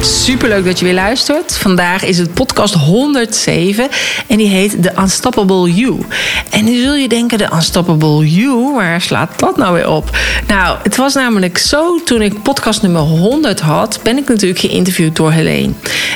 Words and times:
Superleuk 0.00 0.64
dat 0.64 0.78
je 0.78 0.84
weer 0.84 0.94
luistert. 0.94 1.56
Vandaag 1.56 2.04
is 2.04 2.18
het 2.18 2.34
podcast 2.34 2.74
107 2.74 3.88
en 4.26 4.36
die 4.36 4.48
heet 4.48 4.82
The 4.82 4.92
Unstoppable 4.98 5.74
You. 5.74 5.98
En 6.50 6.64
nu 6.64 6.82
zul 6.82 6.94
je 6.94 7.08
denken, 7.08 7.38
The 7.38 7.48
Unstoppable 7.54 8.30
You, 8.30 8.74
waar 8.74 9.00
slaat 9.00 9.38
dat 9.38 9.56
nou 9.56 9.74
weer 9.74 9.88
op? 9.88 10.10
Nou, 10.46 10.78
het 10.82 10.96
was 10.96 11.14
namelijk 11.14 11.58
zo, 11.58 12.00
toen 12.04 12.22
ik 12.22 12.42
podcast 12.42 12.82
nummer 12.82 13.00
100 13.00 13.60
had, 13.60 14.00
ben 14.02 14.16
ik 14.16 14.28
natuurlijk 14.28 14.60
geïnterviewd 14.60 15.16
door 15.16 15.32
Helene. 15.32 15.72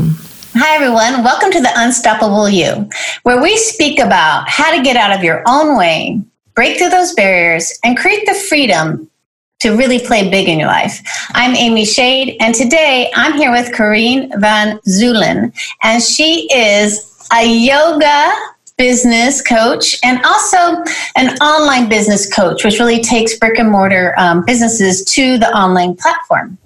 Hi, 0.53 0.75
everyone. 0.75 1.22
Welcome 1.22 1.52
to 1.52 1.61
the 1.61 1.83
Unstoppable 1.86 2.52
You, 2.52 2.88
where 3.23 3.41
we 3.41 3.58
speak 3.58 4.00
about 4.00 4.50
how 4.50 4.75
to 4.75 4.83
get 4.83 4.95
out 4.95 5.16
of 5.16 5.23
your 5.23 5.39
own 5.44 5.78
way, 5.78 6.22
break 6.53 6.78
through 6.78 6.91
those 6.91 7.13
barriers, 7.13 7.78
and 7.79 8.00
create 8.00 8.25
the 8.25 8.45
freedom 8.47 9.09
to 9.57 9.69
really 9.69 10.00
play 10.00 10.29
big 10.29 10.47
in 10.47 10.59
your 10.59 10.72
life. 10.72 11.01
I'm 11.34 11.56
Amy 11.56 11.85
Shade, 11.85 12.35
and 12.40 12.56
today 12.56 13.09
I'm 13.16 13.34
here 13.38 13.51
with 13.51 13.72
Corrine 13.72 14.29
Van 14.40 14.79
Zulen, 14.88 15.51
and 15.81 16.03
she 16.03 16.47
is 16.53 17.00
a 17.31 17.44
yoga 17.44 18.31
business 18.78 19.41
coach 19.41 19.97
and 20.03 20.24
also 20.25 20.84
an 21.16 21.38
online 21.38 21.88
business 21.88 22.31
coach, 22.34 22.63
which 22.66 22.80
really 22.80 23.02
takes 23.02 23.38
brick 23.38 23.58
and 23.58 23.69
mortar 23.72 24.13
um, 24.18 24.44
businesses 24.46 25.03
to 25.06 25.38
the 25.38 25.47
online 25.58 25.96
platform. 25.96 26.58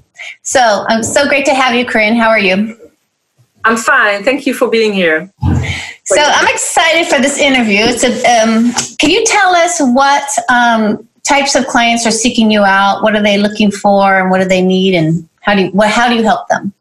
So 0.41 0.85
I'm 0.87 1.03
so 1.03 1.27
great 1.27 1.45
to 1.45 1.53
have 1.53 1.75
you, 1.75 1.85
Corine. 1.85 2.17
How 2.17 2.29
are 2.29 2.39
you? 2.39 2.77
I'm 3.63 3.77
fine. 3.77 4.23
Thank 4.23 4.45
you 4.45 4.53
for 4.53 4.69
being 4.69 4.93
here. 4.93 5.31
So 6.05 6.21
I'm 6.21 6.47
excited 6.47 7.07
for 7.07 7.21
this 7.21 7.37
interview. 7.37 7.81
It's 7.81 8.03
a, 8.03 8.41
um, 8.41 8.73
can 8.97 9.11
you 9.11 9.23
tell 9.25 9.53
us 9.53 9.79
what 9.79 10.27
um, 10.49 11.07
types 11.23 11.55
of 11.55 11.67
clients 11.67 12.07
are 12.07 12.11
seeking 12.11 12.49
you 12.49 12.61
out? 12.61 13.03
What 13.03 13.15
are 13.15 13.21
they 13.21 13.37
looking 13.37 13.69
for, 13.69 14.19
and 14.19 14.31
what 14.31 14.39
do 14.39 14.45
they 14.45 14.61
need, 14.61 14.95
and 14.95 15.29
how 15.41 15.53
do 15.55 15.65
you, 15.65 15.69
what, 15.71 15.89
how 15.89 16.09
do 16.09 16.15
you 16.15 16.23
help 16.23 16.47
them? 16.47 16.73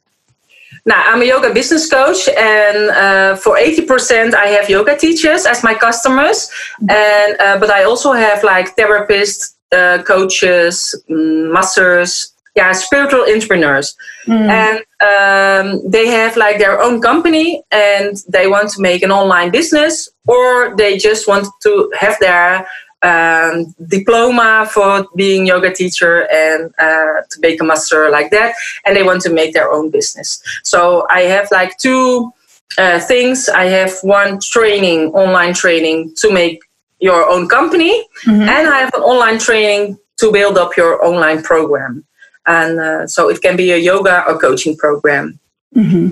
Now, 0.88 1.02
I'm 1.04 1.20
a 1.20 1.26
yoga 1.26 1.52
business 1.52 1.86
coach, 1.86 2.28
and 2.28 2.88
uh, 2.88 3.36
for 3.36 3.58
80%, 3.58 4.32
I 4.32 4.46
have 4.56 4.70
yoga 4.70 4.96
teachers 4.96 5.44
as 5.44 5.62
my 5.62 5.74
customers. 5.74 6.50
And 6.88 7.36
uh, 7.38 7.58
but 7.58 7.68
I 7.68 7.84
also 7.84 8.12
have 8.12 8.42
like 8.42 8.74
therapists, 8.74 9.56
uh, 9.70 10.02
coaches, 10.02 10.94
mm, 11.10 11.52
masters, 11.52 12.32
yeah, 12.56 12.72
spiritual 12.72 13.24
entrepreneurs, 13.34 13.96
mm. 14.26 14.48
and 14.48 14.78
um, 15.10 15.66
they 15.90 16.06
have 16.08 16.38
like 16.38 16.56
their 16.58 16.80
own 16.80 17.02
company, 17.02 17.62
and 17.70 18.16
they 18.26 18.46
want 18.46 18.70
to 18.70 18.80
make 18.80 19.02
an 19.02 19.12
online 19.12 19.50
business, 19.50 20.08
or 20.26 20.74
they 20.76 20.96
just 20.96 21.28
want 21.28 21.46
to 21.64 21.92
have 22.00 22.16
their 22.18 22.66
um, 23.02 23.74
diploma 23.86 24.68
for 24.72 25.06
being 25.14 25.46
yoga 25.46 25.72
teacher 25.72 26.26
and 26.32 26.72
uh, 26.78 27.22
to 27.30 27.40
make 27.40 27.60
a 27.60 27.64
master 27.64 28.10
like 28.10 28.30
that 28.30 28.54
and 28.84 28.96
they 28.96 29.02
want 29.02 29.20
to 29.22 29.30
make 29.32 29.54
their 29.54 29.70
own 29.70 29.90
business. 29.90 30.42
So 30.64 31.06
i 31.10 31.22
have 31.22 31.48
like 31.50 31.76
two 31.78 32.32
uh, 32.76 33.00
things. 33.00 33.48
I 33.48 33.64
have 33.64 33.92
one 34.02 34.40
training 34.40 35.12
online 35.12 35.54
training 35.54 36.14
to 36.16 36.32
make 36.32 36.60
your 37.00 37.28
own 37.28 37.48
company 37.48 38.04
mm-hmm. 38.26 38.42
and 38.42 38.68
i 38.68 38.80
have 38.80 38.92
an 38.92 39.02
online 39.02 39.38
training 39.38 39.96
to 40.16 40.32
build 40.32 40.58
up 40.58 40.76
your 40.76 41.04
online 41.04 41.42
program. 41.42 42.04
And 42.46 42.80
uh, 42.80 43.06
so 43.06 43.28
it 43.28 43.40
can 43.40 43.56
be 43.56 43.70
a 43.70 43.76
yoga 43.76 44.24
or 44.26 44.38
coaching 44.38 44.76
program. 44.76 45.38
Mm-hmm. 45.76 46.08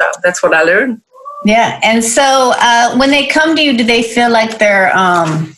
so 0.00 0.06
that's 0.22 0.42
what 0.42 0.52
i 0.52 0.62
learned. 0.62 1.00
Yeah 1.44 1.78
and 1.84 2.02
so 2.02 2.52
uh, 2.56 2.96
when 2.96 3.10
they 3.10 3.26
come 3.26 3.54
to 3.54 3.62
you 3.62 3.76
do 3.76 3.84
they 3.84 4.02
feel 4.02 4.30
like 4.30 4.58
they're 4.58 4.94
um, 4.96 5.53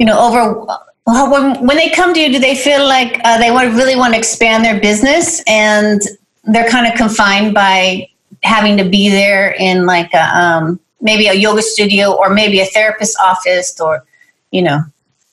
you 0.00 0.06
know, 0.06 0.18
over 0.18 0.66
when, 1.04 1.66
when 1.66 1.76
they 1.76 1.90
come 1.90 2.14
to 2.14 2.20
you, 2.20 2.32
do 2.32 2.38
they 2.38 2.56
feel 2.56 2.84
like 2.86 3.20
uh, 3.22 3.38
they 3.38 3.50
want, 3.50 3.74
really 3.74 3.94
want 3.94 4.14
to 4.14 4.18
expand 4.18 4.64
their 4.64 4.80
business 4.80 5.42
and 5.46 6.00
they're 6.44 6.68
kind 6.68 6.90
of 6.90 6.94
confined 6.94 7.52
by 7.52 8.08
having 8.42 8.78
to 8.78 8.84
be 8.84 9.10
there 9.10 9.52
in 9.58 9.84
like 9.84 10.12
a, 10.14 10.38
um, 10.38 10.80
maybe 11.02 11.26
a 11.26 11.34
yoga 11.34 11.62
studio 11.62 12.12
or 12.12 12.30
maybe 12.30 12.60
a 12.60 12.64
therapist 12.64 13.16
office 13.20 13.78
or, 13.78 14.04
you 14.50 14.62
know? 14.62 14.80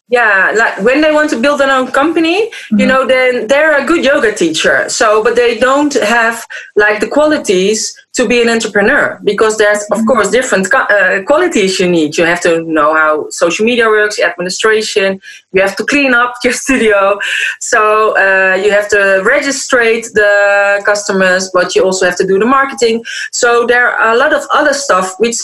yeah 0.09 0.53
like 0.56 0.81
when 0.83 1.01
they 1.01 1.11
want 1.11 1.29
to 1.29 1.39
build 1.39 1.59
their 1.59 1.69
own 1.69 1.91
company 1.91 2.50
mm-hmm. 2.50 2.79
you 2.79 2.85
know 2.85 3.06
then 3.06 3.45
they're 3.47 3.81
a 3.81 3.85
good 3.85 4.06
yoga 4.06 4.33
teacher 4.33 4.88
so 4.88 5.22
but 5.22 5.35
they 5.35 5.57
don't 5.59 5.94
have 5.95 6.45
like 6.77 7.01
the 7.01 7.07
qualities 7.07 7.96
to 8.17 8.28
be 8.28 8.41
an 8.41 8.50
entrepreneur 8.50 9.19
because 9.23 9.57
there's 9.57 9.83
of 9.83 10.00
mm-hmm. 10.00 10.07
course 10.07 10.29
different 10.31 10.66
uh, 10.73 11.22
qualities 11.29 11.79
you 11.79 11.89
need 11.97 12.17
you 12.17 12.25
have 12.25 12.41
to 12.41 12.63
know 12.63 12.89
how 13.01 13.29
social 13.29 13.63
media 13.66 13.88
works 13.88 14.19
administration 14.19 15.22
you 15.53 15.61
have 15.61 15.75
to 15.75 15.83
clean 15.85 16.13
up 16.13 16.33
your 16.44 16.53
studio 16.53 17.19
so 17.59 17.81
uh, 18.17 18.56
you 18.63 18.69
have 18.72 18.88
to 18.89 19.01
register 19.35 19.83
the 20.22 20.33
customers 20.85 21.44
but 21.53 21.75
you 21.75 21.83
also 21.83 22.03
have 22.06 22.17
to 22.17 22.25
do 22.25 22.39
the 22.39 22.50
marketing 22.59 23.03
so 23.31 23.65
there 23.68 23.88
are 23.88 24.13
a 24.15 24.18
lot 24.18 24.33
of 24.33 24.44
other 24.51 24.74
stuff 24.74 25.15
which 25.19 25.38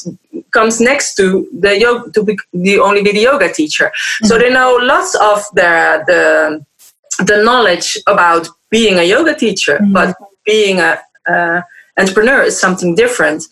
comes 0.52 0.80
next 0.80 1.16
to 1.16 1.48
the 1.60 1.80
yoga 1.80 2.12
to 2.12 2.24
be 2.24 2.38
the 2.54 2.80
only 2.80 3.02
be 3.04 3.12
the 3.12 3.22
yoga 3.22 3.52
teacher. 3.52 3.86
Mm-hmm. 3.86 4.26
So 4.28 4.38
they 4.38 4.50
know 4.50 4.78
lots 4.82 5.16
of 5.16 5.44
the 5.54 6.04
the 6.08 6.24
the 7.30 7.44
knowledge 7.44 7.98
about 8.08 8.48
being 8.70 8.98
a 9.00 9.04
yoga 9.04 9.36
teacher, 9.36 9.78
mm-hmm. 9.78 9.94
but 9.94 10.16
being 10.46 10.80
a, 10.80 11.00
a 11.28 11.64
entrepreneur 11.98 12.42
is 12.42 12.60
something 12.60 12.96
different. 12.96 13.44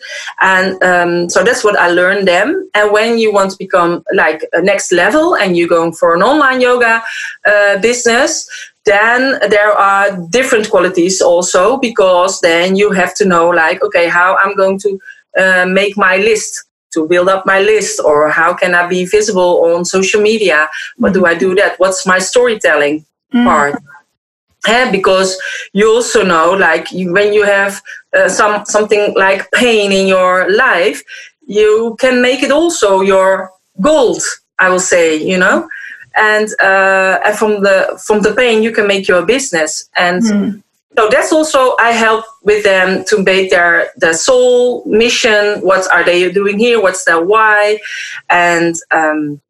And 0.41 0.81
um, 0.83 1.29
so 1.29 1.43
that's 1.43 1.63
what 1.63 1.77
i 1.77 1.89
learned 1.89 2.27
them. 2.27 2.69
And 2.73 2.91
when 2.91 3.17
you 3.17 3.31
want 3.33 3.51
to 3.51 3.57
become 3.57 4.03
like 4.13 4.43
a 4.53 4.61
next 4.61 4.91
level 4.91 5.35
and 5.35 5.55
you're 5.55 5.67
going 5.67 5.93
for 5.93 6.15
an 6.15 6.23
online 6.23 6.61
yoga 6.61 7.03
uh, 7.45 7.79
business 7.79 8.49
then 8.85 9.37
there 9.49 9.71
are 9.71 10.17
different 10.31 10.67
qualities 10.71 11.21
also 11.21 11.77
because 11.77 12.41
then 12.41 12.75
you 12.75 12.89
have 12.91 13.13
to 13.13 13.25
know 13.25 13.47
like 13.47 13.79
okay 13.83 14.09
how 14.09 14.35
i'm 14.37 14.55
going 14.55 14.79
to 14.79 14.99
uh, 15.37 15.65
make 15.67 15.95
my 15.95 16.17
list 16.17 16.65
to 16.91 17.07
build 17.07 17.29
up 17.29 17.45
my 17.45 17.59
list 17.61 18.01
or 18.03 18.29
how 18.29 18.53
can 18.53 18.75
i 18.75 18.85
be 18.87 19.05
visible 19.05 19.63
on 19.65 19.85
social 19.85 20.21
media? 20.21 20.69
What 20.97 21.13
do 21.13 21.25
i 21.25 21.33
do 21.33 21.55
that? 21.55 21.79
What's 21.79 22.05
my 22.05 22.19
storytelling 22.19 23.05
mm. 23.33 23.43
part 23.45 23.81
Yeah, 24.67 24.91
because 24.91 25.39
you 25.73 25.89
also 25.89 26.23
know, 26.23 26.51
like 26.51 26.91
you, 26.91 27.11
when 27.11 27.33
you 27.33 27.43
have 27.43 27.81
uh, 28.13 28.29
some 28.29 28.65
something 28.65 29.13
like 29.15 29.49
pain 29.51 29.91
in 29.91 30.07
your 30.07 30.51
life, 30.51 31.01
you 31.47 31.97
can 31.99 32.21
make 32.21 32.43
it 32.43 32.51
also 32.51 33.01
your 33.01 33.51
gold. 33.81 34.21
I 34.59 34.69
will 34.69 34.79
say, 34.79 35.15
you 35.15 35.39
know, 35.39 35.67
and 36.15 36.47
uh, 36.61 37.19
and 37.25 37.37
from 37.37 37.63
the 37.63 37.99
from 38.05 38.21
the 38.21 38.33
pain 38.33 38.61
you 38.61 38.71
can 38.71 38.87
make 38.87 39.07
your 39.07 39.25
business, 39.25 39.89
and 39.97 40.21
mm. 40.21 40.63
so 40.95 41.09
that's 41.09 41.33
also 41.33 41.75
I 41.79 41.91
help 41.91 42.25
with 42.43 42.63
them 42.63 43.03
to 43.05 43.23
make 43.23 43.49
their 43.49 43.89
their 43.97 44.13
soul 44.13 44.85
mission. 44.85 45.61
What 45.61 45.91
are 45.91 46.03
they 46.03 46.31
doing 46.31 46.59
here? 46.59 46.79
What's 46.79 47.05
their 47.05 47.19
why? 47.19 47.79
And 48.29 48.75
um, 48.91 49.41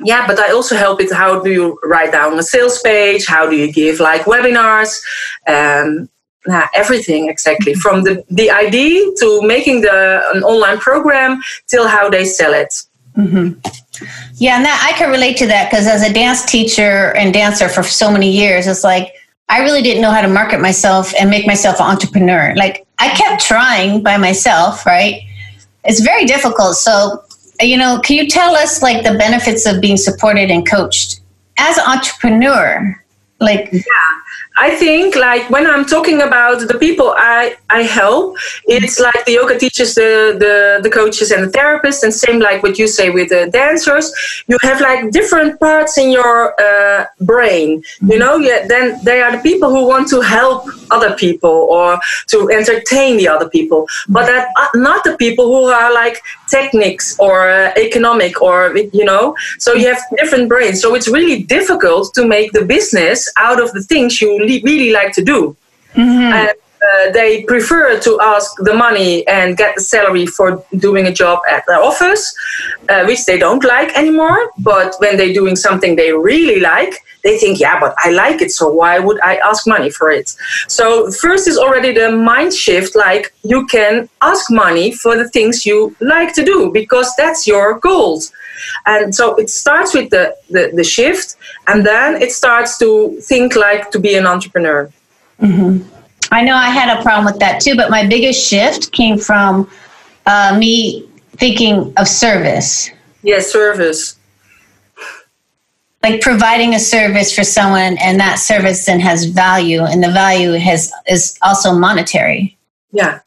yeah 0.00 0.26
but 0.26 0.38
i 0.38 0.50
also 0.50 0.76
help 0.76 0.98
with 0.98 1.12
how 1.12 1.40
do 1.40 1.50
you 1.50 1.78
write 1.84 2.12
down 2.12 2.38
a 2.38 2.42
sales 2.42 2.80
page? 2.82 3.26
How 3.26 3.48
do 3.48 3.56
you 3.56 3.72
give 3.72 4.00
like 4.00 4.22
webinars? 4.22 5.02
Um, 5.46 6.08
nah, 6.46 6.66
everything 6.74 7.28
exactly. 7.28 7.72
Mm-hmm. 7.72 7.80
from 7.80 8.02
the, 8.02 8.24
the 8.30 8.50
idea 8.50 9.10
to 9.20 9.42
making 9.42 9.82
the 9.82 10.22
an 10.34 10.42
online 10.42 10.78
program 10.78 11.40
till 11.66 11.86
how 11.88 12.10
they 12.10 12.24
sell 12.24 12.54
it. 12.54 12.82
Mm-hmm. 13.16 13.60
yeah 14.38 14.56
and 14.56 14.64
that 14.64 14.84
i 14.84 14.98
can 14.98 15.08
relate 15.08 15.36
to 15.36 15.46
that 15.46 15.70
because 15.70 15.86
as 15.86 16.02
a 16.02 16.12
dance 16.12 16.44
teacher 16.44 17.14
and 17.14 17.32
dancer 17.32 17.68
for 17.68 17.84
so 17.84 18.10
many 18.10 18.28
years 18.28 18.66
it's 18.66 18.82
like 18.82 19.14
i 19.48 19.60
really 19.60 19.82
didn't 19.82 20.02
know 20.02 20.10
how 20.10 20.20
to 20.20 20.26
market 20.26 20.60
myself 20.60 21.14
and 21.20 21.30
make 21.30 21.46
myself 21.46 21.78
an 21.78 21.86
entrepreneur. 21.86 22.52
Like 22.56 22.84
i 22.98 23.10
kept 23.10 23.40
trying 23.40 24.02
by 24.02 24.16
myself 24.16 24.84
right? 24.84 25.22
It's 25.84 26.00
very 26.00 26.24
difficult. 26.24 26.76
So 26.76 27.22
you 27.60 27.76
know, 27.76 28.00
can 28.02 28.16
you 28.16 28.28
tell 28.28 28.54
us 28.54 28.82
like 28.82 29.04
the 29.04 29.16
benefits 29.18 29.66
of 29.66 29.80
being 29.80 29.96
supported 29.96 30.50
and 30.50 30.68
coached 30.68 31.20
as 31.58 31.78
an 31.78 31.84
entrepreneur? 31.86 33.00
Like, 33.40 33.72
yeah. 33.72 33.82
I 34.56 34.70
think 34.70 35.16
like 35.16 35.50
when 35.50 35.66
I'm 35.66 35.84
talking 35.84 36.22
about 36.22 36.68
the 36.68 36.78
people 36.78 37.12
I, 37.16 37.56
I 37.70 37.82
help, 37.82 38.36
it's 38.66 39.00
like 39.00 39.24
the 39.26 39.32
yoga 39.32 39.58
teachers, 39.58 39.96
the, 39.96 40.36
the, 40.38 40.80
the 40.80 40.90
coaches 40.90 41.32
and 41.32 41.44
the 41.44 41.50
therapists, 41.50 42.04
and 42.04 42.14
same 42.14 42.38
like 42.38 42.62
what 42.62 42.78
you 42.78 42.86
say 42.86 43.10
with 43.10 43.30
the 43.30 43.50
dancers. 43.50 44.12
You 44.46 44.56
have 44.62 44.80
like 44.80 45.10
different 45.10 45.58
parts 45.58 45.98
in 45.98 46.10
your 46.10 46.54
uh, 46.60 47.06
brain, 47.22 47.82
you 48.02 48.18
know. 48.18 48.36
Yeah, 48.36 48.66
then 48.68 49.02
they 49.04 49.22
are 49.22 49.32
the 49.36 49.42
people 49.42 49.70
who 49.70 49.88
want 49.88 50.06
to 50.10 50.20
help 50.20 50.66
other 50.94 51.12
people 51.24 51.56
or 51.76 51.98
to 52.32 52.38
entertain 52.50 53.16
the 53.16 53.28
other 53.34 53.48
people, 53.56 53.80
but 54.08 54.24
that 54.26 54.48
are 54.60 54.74
not 54.88 55.04
the 55.04 55.16
people 55.24 55.46
who 55.46 55.64
are 55.80 55.92
like 56.02 56.16
techniques 56.48 57.06
or 57.18 57.50
uh, 57.50 57.72
economic 57.86 58.40
or 58.42 58.76
you 58.98 59.04
know. 59.10 59.24
So 59.58 59.68
you 59.74 59.86
have 59.92 60.00
different 60.20 60.48
brains. 60.48 60.80
So 60.82 60.94
it's 60.94 61.08
really 61.08 61.38
difficult 61.56 62.14
to 62.14 62.22
make 62.26 62.52
the 62.52 62.64
business 62.64 63.18
out 63.36 63.58
of 63.64 63.72
the 63.76 63.82
things 63.82 64.20
you 64.20 64.30
really 64.38 64.92
like 64.92 65.12
to 65.18 65.22
do. 65.34 65.56
Mm-hmm. 65.94 66.32
And 66.40 66.52
uh, 66.84 67.10
they 67.12 67.42
prefer 67.44 67.98
to 68.00 68.18
ask 68.20 68.52
the 68.58 68.74
money 68.74 69.26
and 69.26 69.56
get 69.56 69.74
the 69.76 69.80
salary 69.80 70.26
for 70.26 70.64
doing 70.78 71.06
a 71.06 71.12
job 71.12 71.38
at 71.50 71.64
their 71.66 71.82
office, 71.82 72.34
uh, 72.88 73.04
which 73.04 73.24
they 73.26 73.38
don't 73.38 73.64
like 73.64 73.96
anymore. 73.96 74.50
But 74.58 74.94
when 74.98 75.16
they're 75.16 75.32
doing 75.32 75.56
something 75.56 75.96
they 75.96 76.12
really 76.12 76.60
like, 76.60 76.94
they 77.22 77.38
think, 77.38 77.58
yeah, 77.58 77.80
but 77.80 77.94
I 77.98 78.10
like 78.10 78.42
it, 78.42 78.50
so 78.50 78.70
why 78.70 78.98
would 78.98 79.18
I 79.22 79.36
ask 79.36 79.66
money 79.66 79.90
for 79.90 80.10
it? 80.10 80.36
So, 80.68 81.10
first 81.10 81.48
is 81.48 81.56
already 81.56 81.92
the 81.92 82.10
mind 82.12 82.52
shift 82.52 82.94
like 82.94 83.32
you 83.42 83.66
can 83.66 84.10
ask 84.20 84.50
money 84.50 84.92
for 84.92 85.16
the 85.16 85.28
things 85.30 85.64
you 85.64 85.96
like 86.00 86.34
to 86.34 86.44
do 86.44 86.70
because 86.70 87.10
that's 87.16 87.46
your 87.46 87.78
goals. 87.80 88.30
And 88.86 89.14
so 89.14 89.34
it 89.36 89.48
starts 89.48 89.94
with 89.94 90.10
the, 90.10 90.36
the, 90.50 90.70
the 90.74 90.84
shift, 90.84 91.36
and 91.66 91.84
then 91.84 92.20
it 92.20 92.32
starts 92.32 92.78
to 92.78 93.18
think 93.22 93.56
like 93.56 93.90
to 93.92 93.98
be 93.98 94.14
an 94.14 94.26
entrepreneur. 94.26 94.90
Mm-hmm. 95.40 96.03
I 96.30 96.42
know 96.42 96.54
I 96.54 96.70
had 96.70 96.98
a 96.98 97.02
problem 97.02 97.26
with 97.26 97.38
that 97.40 97.60
too, 97.60 97.76
but 97.76 97.90
my 97.90 98.06
biggest 98.06 98.48
shift 98.48 98.92
came 98.92 99.18
from 99.18 99.70
uh, 100.26 100.56
me 100.58 101.08
thinking 101.36 101.92
of 101.96 102.08
service. 102.08 102.90
Yes, 103.22 103.50
service. 103.50 104.16
Like 106.02 106.20
providing 106.20 106.74
a 106.74 106.78
service 106.78 107.34
for 107.34 107.44
someone, 107.44 107.96
and 107.98 108.20
that 108.20 108.38
service 108.38 108.84
then 108.84 109.00
has 109.00 109.24
value, 109.24 109.82
and 109.82 110.02
the 110.02 110.10
value 110.10 110.52
has 110.52 110.92
is 111.08 111.38
also 111.40 111.72
monetary. 111.72 112.58
Yeah, 112.92 113.20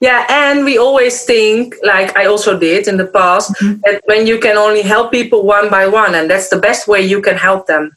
yeah, 0.00 0.24
and 0.30 0.64
we 0.64 0.78
always 0.78 1.24
think, 1.24 1.74
like 1.82 2.16
I 2.16 2.24
also 2.24 2.58
did 2.58 2.88
in 2.88 2.96
the 2.96 3.06
past, 3.06 3.52
mm-hmm. 3.56 3.80
that 3.84 4.02
when 4.06 4.26
you 4.26 4.38
can 4.38 4.56
only 4.56 4.80
help 4.80 5.12
people 5.12 5.44
one 5.44 5.68
by 5.68 5.86
one, 5.86 6.14
and 6.14 6.30
that's 6.30 6.48
the 6.48 6.58
best 6.58 6.88
way 6.88 7.02
you 7.02 7.20
can 7.20 7.36
help 7.36 7.66
them. 7.66 7.96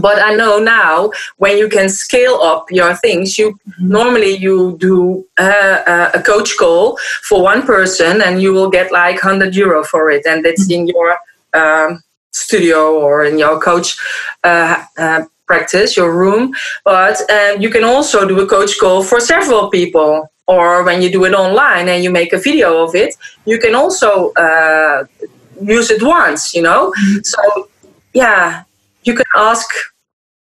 But 0.00 0.22
I 0.22 0.34
know 0.34 0.58
now 0.58 1.10
when 1.36 1.58
you 1.58 1.68
can 1.68 1.88
scale 1.88 2.36
up 2.36 2.70
your 2.70 2.94
things, 2.94 3.38
you 3.38 3.58
normally 3.78 4.36
you 4.36 4.76
do 4.78 5.26
uh, 5.38 6.10
a 6.14 6.22
coach 6.22 6.56
call 6.56 6.98
for 7.28 7.42
one 7.42 7.62
person, 7.62 8.22
and 8.22 8.40
you 8.40 8.52
will 8.52 8.70
get 8.70 8.92
like 8.92 9.20
hundred 9.20 9.54
euro 9.54 9.84
for 9.84 10.10
it, 10.10 10.26
and 10.26 10.44
that's 10.44 10.70
in 10.70 10.86
your 10.86 11.18
um, 11.54 12.02
studio 12.32 12.98
or 12.98 13.24
in 13.24 13.38
your 13.38 13.60
coach 13.60 13.96
uh, 14.44 14.82
uh, 14.98 15.22
practice, 15.46 15.96
your 15.96 16.16
room. 16.16 16.54
But 16.84 17.20
um, 17.30 17.60
you 17.60 17.70
can 17.70 17.84
also 17.84 18.26
do 18.26 18.40
a 18.40 18.46
coach 18.46 18.78
call 18.78 19.02
for 19.02 19.20
several 19.20 19.68
people 19.70 20.30
or 20.46 20.82
when 20.82 21.02
you 21.02 21.10
do 21.10 21.24
it 21.24 21.34
online 21.34 21.88
and 21.88 22.02
you 22.02 22.10
make 22.10 22.32
a 22.32 22.38
video 22.38 22.82
of 22.82 22.94
it 22.94 23.14
you 23.44 23.58
can 23.58 23.74
also 23.74 24.32
uh, 24.32 25.04
use 25.62 25.90
it 25.90 26.02
once 26.02 26.54
you 26.54 26.62
know 26.62 26.90
mm-hmm. 26.90 27.20
so 27.22 27.68
yeah 28.12 28.64
you 29.04 29.14
can 29.14 29.26
ask 29.36 29.68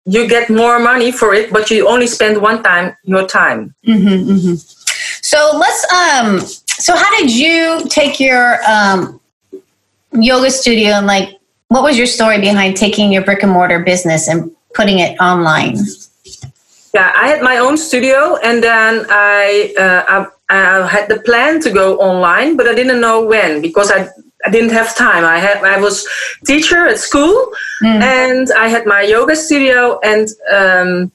you 0.06 0.28
get 0.28 0.50
more 0.50 0.80
money 0.80 1.12
for 1.12 1.34
it 1.34 1.52
but 1.52 1.70
you 1.70 1.88
only 1.88 2.08
spend 2.08 2.42
one 2.42 2.64
time 2.64 2.96
your 3.04 3.28
time 3.28 3.74
mm-hmm, 3.86 4.32
mm-hmm. 4.32 4.56
so 5.22 5.52
let's 5.58 5.94
um 5.94 6.40
so 6.68 6.96
how 6.96 7.10
did 7.20 7.32
you 7.32 7.82
take 7.90 8.20
your 8.20 8.60
um 8.70 9.20
yoga 10.14 10.50
studio 10.50 10.92
and 10.94 11.08
like 11.08 11.38
what 11.68 11.84
was 11.84 11.98
your 11.98 12.08
story 12.08 12.40
behind 12.40 12.76
taking 12.76 13.12
your 13.12 13.24
brick 13.24 13.44
and 13.44 13.52
mortar 13.52 13.80
business 13.80 14.28
and 14.28 14.52
putting 14.74 15.00
it 15.00 15.20
online 15.20 15.76
yeah, 16.94 17.14
I 17.16 17.28
had 17.28 17.42
my 17.42 17.58
own 17.58 17.78
studio, 17.78 18.38
and 18.38 18.64
then 18.64 19.06
I, 19.10 19.74
uh, 19.78 20.26
I, 20.50 20.82
I 20.82 20.88
had 20.88 21.08
the 21.08 21.20
plan 21.22 21.62
to 21.62 21.70
go 21.70 22.00
online, 22.00 22.58
but 22.58 22.68
I 22.68 22.74
didn't 22.74 23.00
know 23.00 23.24
when 23.24 23.62
because 23.62 23.92
I 23.92 24.10
I 24.46 24.50
didn't 24.50 24.72
have 24.72 24.96
time. 24.96 25.26
I 25.26 25.38
had 25.40 25.58
I 25.64 25.80
was 25.80 26.08
teacher 26.46 26.88
at 26.88 27.00
school, 27.00 27.52
mm. 27.84 28.02
and 28.02 28.48
I 28.58 28.70
had 28.70 28.86
my 28.86 29.02
yoga 29.02 29.36
studio, 29.36 30.00
and 30.04 30.28
um, 30.52 31.12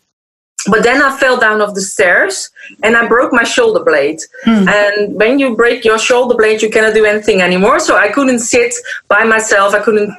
but 0.70 0.82
then 0.82 1.02
I 1.02 1.16
fell 1.16 1.38
down 1.38 1.60
off 1.60 1.74
the 1.74 1.80
stairs 1.80 2.50
and 2.82 2.96
I 2.96 3.06
broke 3.06 3.32
my 3.32 3.44
shoulder 3.44 3.84
blade. 3.84 4.20
Mm. 4.46 4.68
And 4.68 5.14
when 5.14 5.38
you 5.38 5.54
break 5.56 5.84
your 5.84 5.98
shoulder 5.98 6.34
blade, 6.34 6.62
you 6.62 6.70
cannot 6.70 6.94
do 6.94 7.04
anything 7.04 7.42
anymore. 7.42 7.80
So 7.80 7.96
I 7.96 8.08
couldn't 8.08 8.38
sit 8.38 8.74
by 9.08 9.24
myself. 9.24 9.74
I 9.74 9.80
couldn't 9.80 10.14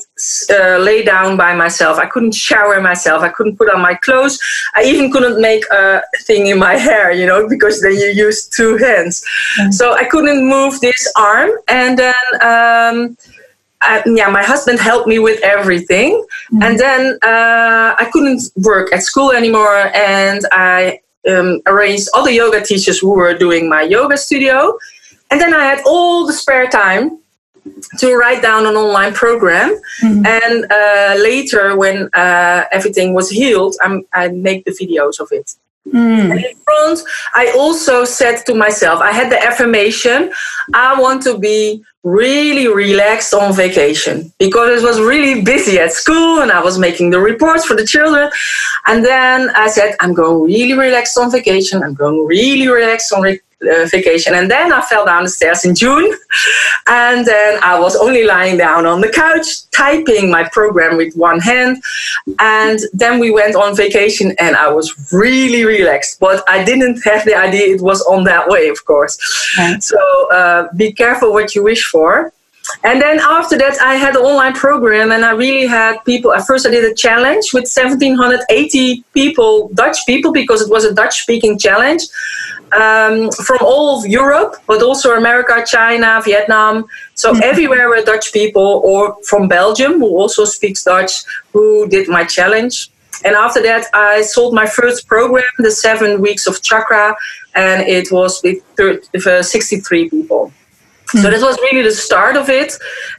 uh, 0.50 0.78
lay 0.78 1.04
down 1.04 1.38
by 1.38 1.56
myself. 1.56 1.98
I 1.98 2.06
couldn't 2.06 2.34
shower 2.34 2.80
myself. 2.80 3.24
I 3.24 3.30
couldn't 3.30 3.58
put 3.58 3.70
on 3.74 3.82
my 3.82 3.96
clothes. 3.96 4.40
I 4.76 4.84
even 4.84 5.12
couldn't 5.12 5.42
make 5.42 5.64
a 5.72 6.04
thing 6.22 6.48
in 6.48 6.60
my 6.60 6.76
hair, 6.76 7.12
you 7.12 7.26
know, 7.26 7.50
because 7.50 7.82
then 7.82 7.94
you 7.94 8.12
use 8.14 8.48
two 8.48 8.78
hands. 8.78 9.26
Mm. 9.60 9.74
So 9.74 9.94
I 9.94 10.06
couldn't 10.06 10.48
move 10.48 10.80
this 10.80 11.12
arm. 11.16 11.52
And 11.68 11.98
then, 11.98 12.14
um, 12.42 13.18
I, 13.86 14.04
yeah, 14.06 14.30
my 14.30 14.44
husband 14.44 14.80
helped 14.80 15.08
me 15.08 15.20
with 15.20 15.40
everything. 15.44 16.12
Mm-hmm. 16.14 16.64
And 16.64 16.80
then 16.80 17.02
uh, 17.24 17.96
I 17.98 18.10
couldn't 18.12 18.42
work 18.58 18.94
at 18.94 19.04
school 19.04 19.32
anymore. 19.32 19.92
And 19.96 20.42
I 20.52 21.00
um, 21.30 21.62
arranged 21.66 22.10
all 22.14 22.24
the 22.24 22.34
yoga 22.34 22.64
teachers 22.64 23.00
who 23.00 23.10
were 23.10 23.34
doing 23.34 23.70
my 23.70 23.82
yoga 23.82 24.18
studio. 24.18 24.78
And 25.32 25.40
then 25.42 25.54
I 25.54 25.64
had 25.64 25.82
all 25.86 26.26
the 26.26 26.34
spare 26.34 26.68
time 26.68 27.20
to 27.98 28.16
write 28.16 28.42
down 28.42 28.66
an 28.66 28.76
online 28.76 29.14
program. 29.14 29.80
Mm-hmm. 30.02 30.26
And 30.26 30.72
uh, 30.72 31.22
later, 31.22 31.76
when 31.76 32.10
uh, 32.14 32.66
everything 32.72 33.14
was 33.14 33.30
healed, 33.30 33.76
I'm, 33.82 34.04
I 34.14 34.28
make 34.30 34.66
the 34.66 34.72
videos 34.72 35.20
of 35.20 35.30
it. 35.32 35.56
Mm. 35.88 36.44
In 36.44 36.56
front, 36.64 37.00
I 37.36 37.54
also 37.58 38.06
said 38.06 38.44
to 38.48 38.56
myself, 38.56 39.02
I 39.02 39.12
had 39.12 39.32
the 39.32 39.42
affirmation, 39.44 40.32
I 40.74 41.00
want 41.00 41.22
to 41.24 41.38
be 41.38 41.84
really 42.04 42.68
relaxed 42.68 43.34
on 43.34 43.54
vacation 43.54 44.32
because 44.38 44.82
it 44.82 44.86
was 44.86 45.00
really 45.00 45.42
busy 45.42 45.80
at 45.80 45.92
school 45.92 46.42
and 46.42 46.52
I 46.52 46.62
was 46.64 46.78
making 46.78 47.10
the 47.10 47.20
reports 47.20 47.66
for 47.66 47.76
the 47.76 47.86
children. 47.86 48.30
And 48.86 49.04
then 49.04 49.50
I 49.56 49.68
said, 49.68 49.96
I'm 50.00 50.14
going 50.14 50.44
really 50.44 50.74
relaxed 50.74 51.18
on 51.18 51.32
vacation. 51.32 51.84
I'm 51.84 51.96
going 51.96 52.26
really 52.26 52.68
relaxed 52.68 53.12
on 53.12 53.22
re- 53.24 53.42
uh, 53.62 53.86
vacation. 53.86 54.34
And 54.36 54.50
then 54.50 54.72
I 54.72 54.82
fell 54.82 55.06
down 55.06 55.24
the 55.24 55.30
stairs 55.30 55.66
in 55.66 55.76
June. 55.76 56.14
And 56.88 57.26
then 57.26 57.60
I 57.64 57.80
was 57.80 57.96
only 57.96 58.24
lying 58.24 58.58
down 58.58 58.86
on 58.86 59.02
the 59.02 59.10
couch, 59.10 59.70
typing 59.72 60.30
my 60.30 60.48
program 60.50 60.98
with 60.98 61.16
one 61.16 61.40
hand. 61.40 61.82
And 62.40 62.80
then 62.94 63.20
we 63.20 63.32
went 63.32 63.56
on 63.56 63.76
vacation 63.76 64.36
and 64.40 64.56
I 64.56 64.70
was 64.72 64.94
really 65.12 65.66
relaxed. 65.66 66.20
But 66.20 66.44
I 66.48 66.64
didn't 66.64 67.04
have 67.06 67.26
the 67.26 67.36
idea 67.36 67.76
it 67.76 67.82
was 67.82 68.02
on 68.04 68.24
that 68.26 68.48
way, 68.48 68.68
of 68.70 68.86
course. 68.86 69.18
So 69.82 70.00
uh, 70.32 70.68
be 70.76 70.92
careful 70.94 71.34
what 71.34 71.56
you 71.56 71.64
wish 71.64 71.86
for. 71.86 72.32
And 72.84 73.02
then 73.02 73.20
after 73.20 73.58
that, 73.58 73.80
I 73.82 73.96
had 73.96 74.16
an 74.16 74.22
online 74.22 74.54
program, 74.54 75.12
and 75.12 75.26
I 75.26 75.32
really 75.32 75.68
had 75.68 76.04
people. 76.06 76.34
At 76.34 76.46
first, 76.46 76.66
I 76.66 76.72
did 76.72 76.84
a 76.90 76.96
challenge 76.96 77.54
with 77.54 77.64
1,780 77.64 79.04
people, 79.14 79.70
Dutch 79.74 80.06
people, 80.06 80.32
because 80.32 80.62
it 80.62 80.70
was 80.70 80.84
a 80.84 80.94
Dutch-speaking 80.94 81.58
challenge 81.60 82.04
um, 82.74 83.32
from 83.32 83.60
all 83.62 84.00
of 84.00 84.06
Europe, 84.06 84.58
but 84.68 84.82
also 84.82 85.16
America, 85.16 85.64
China, 85.66 86.22
Vietnam. 86.24 86.86
So 87.16 87.32
mm-hmm. 87.32 87.44
everywhere 87.44 87.90
were 87.90 88.02
Dutch 88.02 88.34
people, 88.34 88.82
or 88.84 89.16
from 89.24 89.48
Belgium, 89.48 90.00
who 90.00 90.10
also 90.18 90.46
speaks 90.46 90.84
Dutch, 90.84 91.24
who 91.54 91.88
did 91.88 92.08
my 92.08 92.24
challenge. 92.24 92.90
And 93.24 93.36
after 93.36 93.62
that, 93.62 93.86
I 93.94 94.22
sold 94.22 94.54
my 94.54 94.66
first 94.66 95.08
program, 95.08 95.46
the 95.58 95.72
seven 95.72 96.22
weeks 96.22 96.48
of 96.48 96.62
chakra, 96.62 97.16
and 97.56 97.88
it 97.88 98.12
was 98.12 98.42
with 98.44 98.62
30, 98.76 99.08
uh, 99.26 99.42
63 99.42 100.10
people. 100.10 100.52
Mm-hmm. 101.16 101.24
So 101.24 101.30
that 101.30 101.42
was 101.42 101.58
really 101.62 101.82
the 101.82 101.92
start 101.92 102.36
of 102.36 102.50
it. 102.50 102.74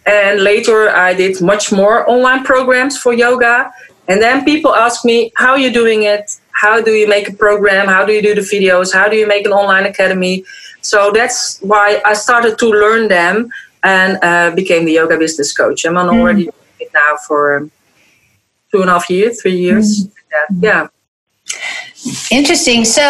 And 0.04 0.42
later, 0.42 0.90
I 0.90 1.14
did 1.14 1.40
much 1.40 1.72
more 1.72 2.08
online 2.08 2.44
programs 2.44 2.98
for 2.98 3.12
yoga. 3.14 3.72
And 4.08 4.20
then 4.20 4.44
people 4.44 4.74
ask 4.74 5.04
me, 5.04 5.32
How 5.36 5.52
are 5.52 5.58
you 5.58 5.72
doing 5.72 6.02
it? 6.02 6.38
How 6.50 6.80
do 6.80 6.92
you 6.92 7.08
make 7.08 7.28
a 7.28 7.32
program? 7.32 7.88
How 7.88 8.04
do 8.04 8.12
you 8.12 8.22
do 8.22 8.34
the 8.34 8.42
videos? 8.42 8.92
How 8.92 9.08
do 9.08 9.16
you 9.16 9.26
make 9.26 9.46
an 9.46 9.52
online 9.52 9.86
academy? 9.86 10.44
So 10.80 11.10
that's 11.12 11.58
why 11.60 12.00
I 12.04 12.14
started 12.14 12.58
to 12.58 12.66
learn 12.68 13.08
them 13.08 13.50
and 13.82 14.18
uh, 14.22 14.54
became 14.54 14.84
the 14.84 14.92
yoga 14.92 15.18
business 15.18 15.52
coach. 15.56 15.84
I'm 15.84 15.96
on 15.96 16.06
mm. 16.06 16.18
already 16.18 16.48
now 16.94 17.16
for 17.26 17.68
two 18.70 18.80
and 18.82 18.90
a 18.90 18.94
half 18.94 19.10
years, 19.10 19.40
three 19.40 19.58
years. 19.58 20.06
Mm. 20.06 20.62
Yeah. 20.62 20.88
Interesting. 22.30 22.84
So 22.84 23.02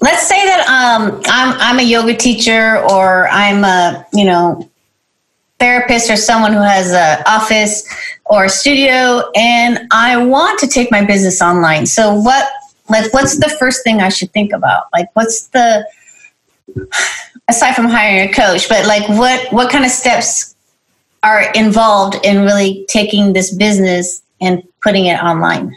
let's 0.00 0.26
say 0.26 0.44
that 0.46 0.66
um, 0.68 1.20
I'm 1.26 1.54
I'm 1.60 1.78
a 1.78 1.82
yoga 1.82 2.16
teacher, 2.16 2.78
or 2.90 3.28
I'm 3.28 3.64
a 3.64 4.06
you 4.12 4.24
know 4.24 4.68
therapist, 5.58 6.10
or 6.10 6.16
someone 6.16 6.52
who 6.52 6.62
has 6.62 6.92
an 6.92 7.22
office 7.26 7.86
or 8.26 8.44
a 8.44 8.48
studio, 8.48 9.30
and 9.34 9.86
I 9.90 10.16
want 10.16 10.58
to 10.60 10.66
take 10.66 10.90
my 10.90 11.04
business 11.04 11.42
online. 11.42 11.86
So 11.86 12.14
what 12.14 12.50
like 12.88 13.12
what's 13.12 13.38
the 13.38 13.54
first 13.58 13.84
thing 13.84 14.00
I 14.00 14.08
should 14.08 14.32
think 14.32 14.52
about? 14.52 14.84
Like 14.92 15.08
what's 15.14 15.48
the 15.48 15.86
aside 17.48 17.74
from 17.74 17.86
hiring 17.86 18.28
a 18.28 18.32
coach, 18.32 18.68
but 18.68 18.86
like 18.86 19.08
what 19.08 19.52
what 19.52 19.70
kind 19.70 19.84
of 19.84 19.90
steps 19.90 20.54
are 21.22 21.50
involved 21.52 22.16
in 22.24 22.44
really 22.44 22.86
taking 22.88 23.32
this 23.32 23.52
business 23.52 24.22
and 24.40 24.62
putting 24.80 25.06
it 25.06 25.22
online? 25.22 25.76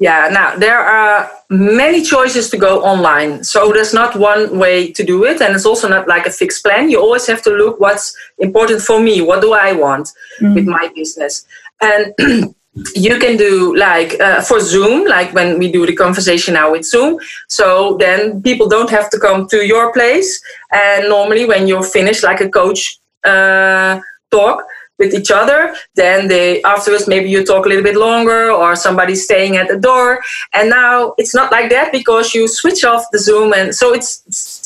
Yeah, 0.00 0.30
now 0.32 0.56
there 0.56 0.78
are 0.78 1.30
many 1.50 2.02
choices 2.02 2.48
to 2.50 2.56
go 2.56 2.82
online. 2.82 3.44
So 3.44 3.70
there's 3.70 3.92
not 3.92 4.16
one 4.16 4.58
way 4.58 4.90
to 4.92 5.04
do 5.04 5.24
it. 5.24 5.42
And 5.42 5.54
it's 5.54 5.66
also 5.66 5.88
not 5.88 6.08
like 6.08 6.24
a 6.24 6.30
fixed 6.30 6.64
plan. 6.64 6.88
You 6.88 6.98
always 6.98 7.26
have 7.26 7.42
to 7.42 7.50
look 7.50 7.78
what's 7.80 8.16
important 8.38 8.80
for 8.80 8.98
me. 8.98 9.20
What 9.20 9.42
do 9.42 9.52
I 9.52 9.72
want 9.74 10.08
mm-hmm. 10.40 10.54
with 10.54 10.66
my 10.66 10.90
business? 10.94 11.46
And 11.82 12.14
you 12.94 13.18
can 13.18 13.36
do 13.36 13.76
like 13.76 14.18
uh, 14.20 14.40
for 14.40 14.60
Zoom, 14.60 15.06
like 15.06 15.34
when 15.34 15.58
we 15.58 15.70
do 15.70 15.84
the 15.84 15.94
conversation 15.94 16.54
now 16.54 16.72
with 16.72 16.86
Zoom. 16.86 17.18
So 17.48 17.98
then 17.98 18.40
people 18.40 18.70
don't 18.70 18.88
have 18.88 19.10
to 19.10 19.18
come 19.18 19.48
to 19.48 19.66
your 19.66 19.92
place. 19.92 20.40
And 20.72 21.10
normally, 21.10 21.44
when 21.44 21.66
you're 21.66 21.84
finished, 21.84 22.24
like 22.24 22.40
a 22.40 22.48
coach 22.48 22.98
uh, 23.24 24.00
talk, 24.30 24.64
with 25.00 25.12
each 25.12 25.30
other 25.30 25.74
then 25.96 26.28
they 26.28 26.62
afterwards 26.62 27.08
maybe 27.08 27.28
you 27.28 27.44
talk 27.44 27.66
a 27.66 27.68
little 27.68 27.84
bit 27.90 27.96
longer 27.96 28.50
or 28.50 28.76
somebody's 28.76 29.24
staying 29.24 29.56
at 29.56 29.68
the 29.68 29.78
door. 29.78 30.20
And 30.52 30.70
now 30.70 31.14
it's 31.18 31.34
not 31.34 31.50
like 31.52 31.70
that 31.70 31.92
because 31.92 32.34
you 32.34 32.48
switch 32.48 32.84
off 32.84 33.04
the 33.12 33.18
zoom 33.18 33.52
and 33.52 33.74
so 33.74 33.92
it 33.94 34.04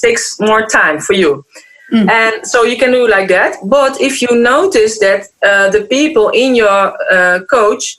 takes 0.01 0.39
more 0.41 0.67
time 0.67 0.99
for 1.01 1.15
you. 1.15 1.45
Mm. 1.93 2.09
and 2.11 2.47
so 2.47 2.63
you 2.65 2.79
can 2.79 2.91
do 2.93 3.07
like 3.07 3.29
that. 3.29 3.57
But 3.63 4.01
if 4.01 4.23
you 4.23 4.31
notice 4.33 4.99
that 5.01 5.29
uh, 5.43 5.69
the 5.69 5.83
people 5.83 6.31
in 6.31 6.55
your 6.55 6.83
uh, 7.13 7.41
coach 7.57 7.99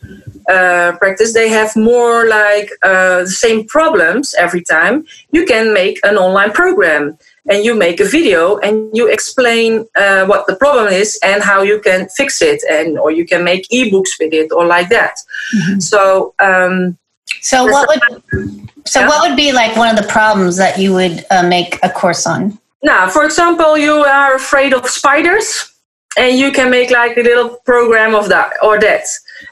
uh, 0.49 0.93
practice 0.97 1.33
they 1.33 1.49
have 1.49 1.71
more 1.75 2.27
like 2.27 2.69
uh, 2.81 3.21
the 3.21 3.35
same 3.45 3.65
problems 3.65 4.33
every 4.45 4.63
time 4.63 5.05
you 5.31 5.45
can 5.45 5.73
make 5.73 5.97
an 6.03 6.17
online 6.17 6.51
program 6.51 7.17
and 7.47 7.63
you 7.63 7.75
make 7.75 7.99
a 7.99 8.05
video 8.05 8.57
and 8.57 8.89
you 8.93 9.07
explain 9.07 9.85
uh, 9.95 10.25
what 10.25 10.47
the 10.47 10.55
problem 10.55 10.87
is 10.91 11.19
and 11.23 11.43
how 11.43 11.61
you 11.61 11.79
can 11.79 12.07
fix 12.09 12.41
it 12.41 12.63
and 12.69 12.97
or 12.97 13.11
you 13.11 13.25
can 13.25 13.43
make 13.43 13.67
ebooks 13.69 14.17
with 14.19 14.33
it 14.33 14.51
or 14.51 14.65
like 14.65 14.89
that 14.89 15.15
mm-hmm. 15.55 15.79
so 15.79 16.33
um, 16.39 16.97
so 17.41 17.65
what 17.65 17.87
would 17.87 18.69
so 18.85 19.01
yeah. 19.01 19.07
what 19.07 19.27
would 19.27 19.37
be 19.37 19.51
like 19.51 19.75
one 19.75 19.89
of 19.89 20.01
the 20.01 20.09
problems 20.11 20.57
that 20.57 20.77
you 20.79 20.93
would 20.93 21.25
uh, 21.31 21.47
make 21.47 21.79
a 21.83 21.89
course 21.89 22.25
on 22.25 22.57
now 22.83 23.07
for 23.07 23.23
example 23.25 23.77
you 23.77 23.93
are 23.93 24.35
afraid 24.35 24.73
of 24.73 24.87
spiders 24.87 25.71
and 26.17 26.37
you 26.37 26.51
can 26.51 26.69
make 26.71 26.89
like 26.91 27.17
a 27.17 27.21
little 27.21 27.57
program 27.65 28.15
of 28.15 28.29
that 28.29 28.53
or 28.63 28.79
that 28.79 29.05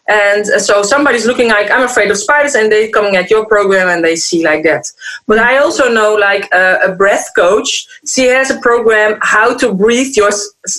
and 0.08 0.46
so 0.46 0.82
somebody's 0.84 1.25
looking 1.25 1.50
like 1.50 1.70
i'm 1.72 1.84
afraid 1.84 2.10
of 2.12 2.18
spiders 2.18 2.56
and 2.56 2.72
they're 2.72 2.90
coming 2.90 3.16
at 3.16 3.30
your 3.30 3.46
program 3.46 3.88
and 3.90 4.04
they 4.04 4.16
see 4.16 4.44
like 4.44 4.63
that. 4.63 4.86
But 5.28 5.40
i 5.40 5.58
also 5.58 5.92
know 5.92 6.16
like 6.16 6.50
a, 6.54 6.80
a 6.88 6.96
breath 6.96 7.30
coach 7.36 7.88
she 8.06 8.24
has 8.28 8.52
a 8.52 8.60
program 8.60 9.20
how 9.22 9.56
to 9.58 9.74
breathe 9.74 10.16
your, 10.16 10.32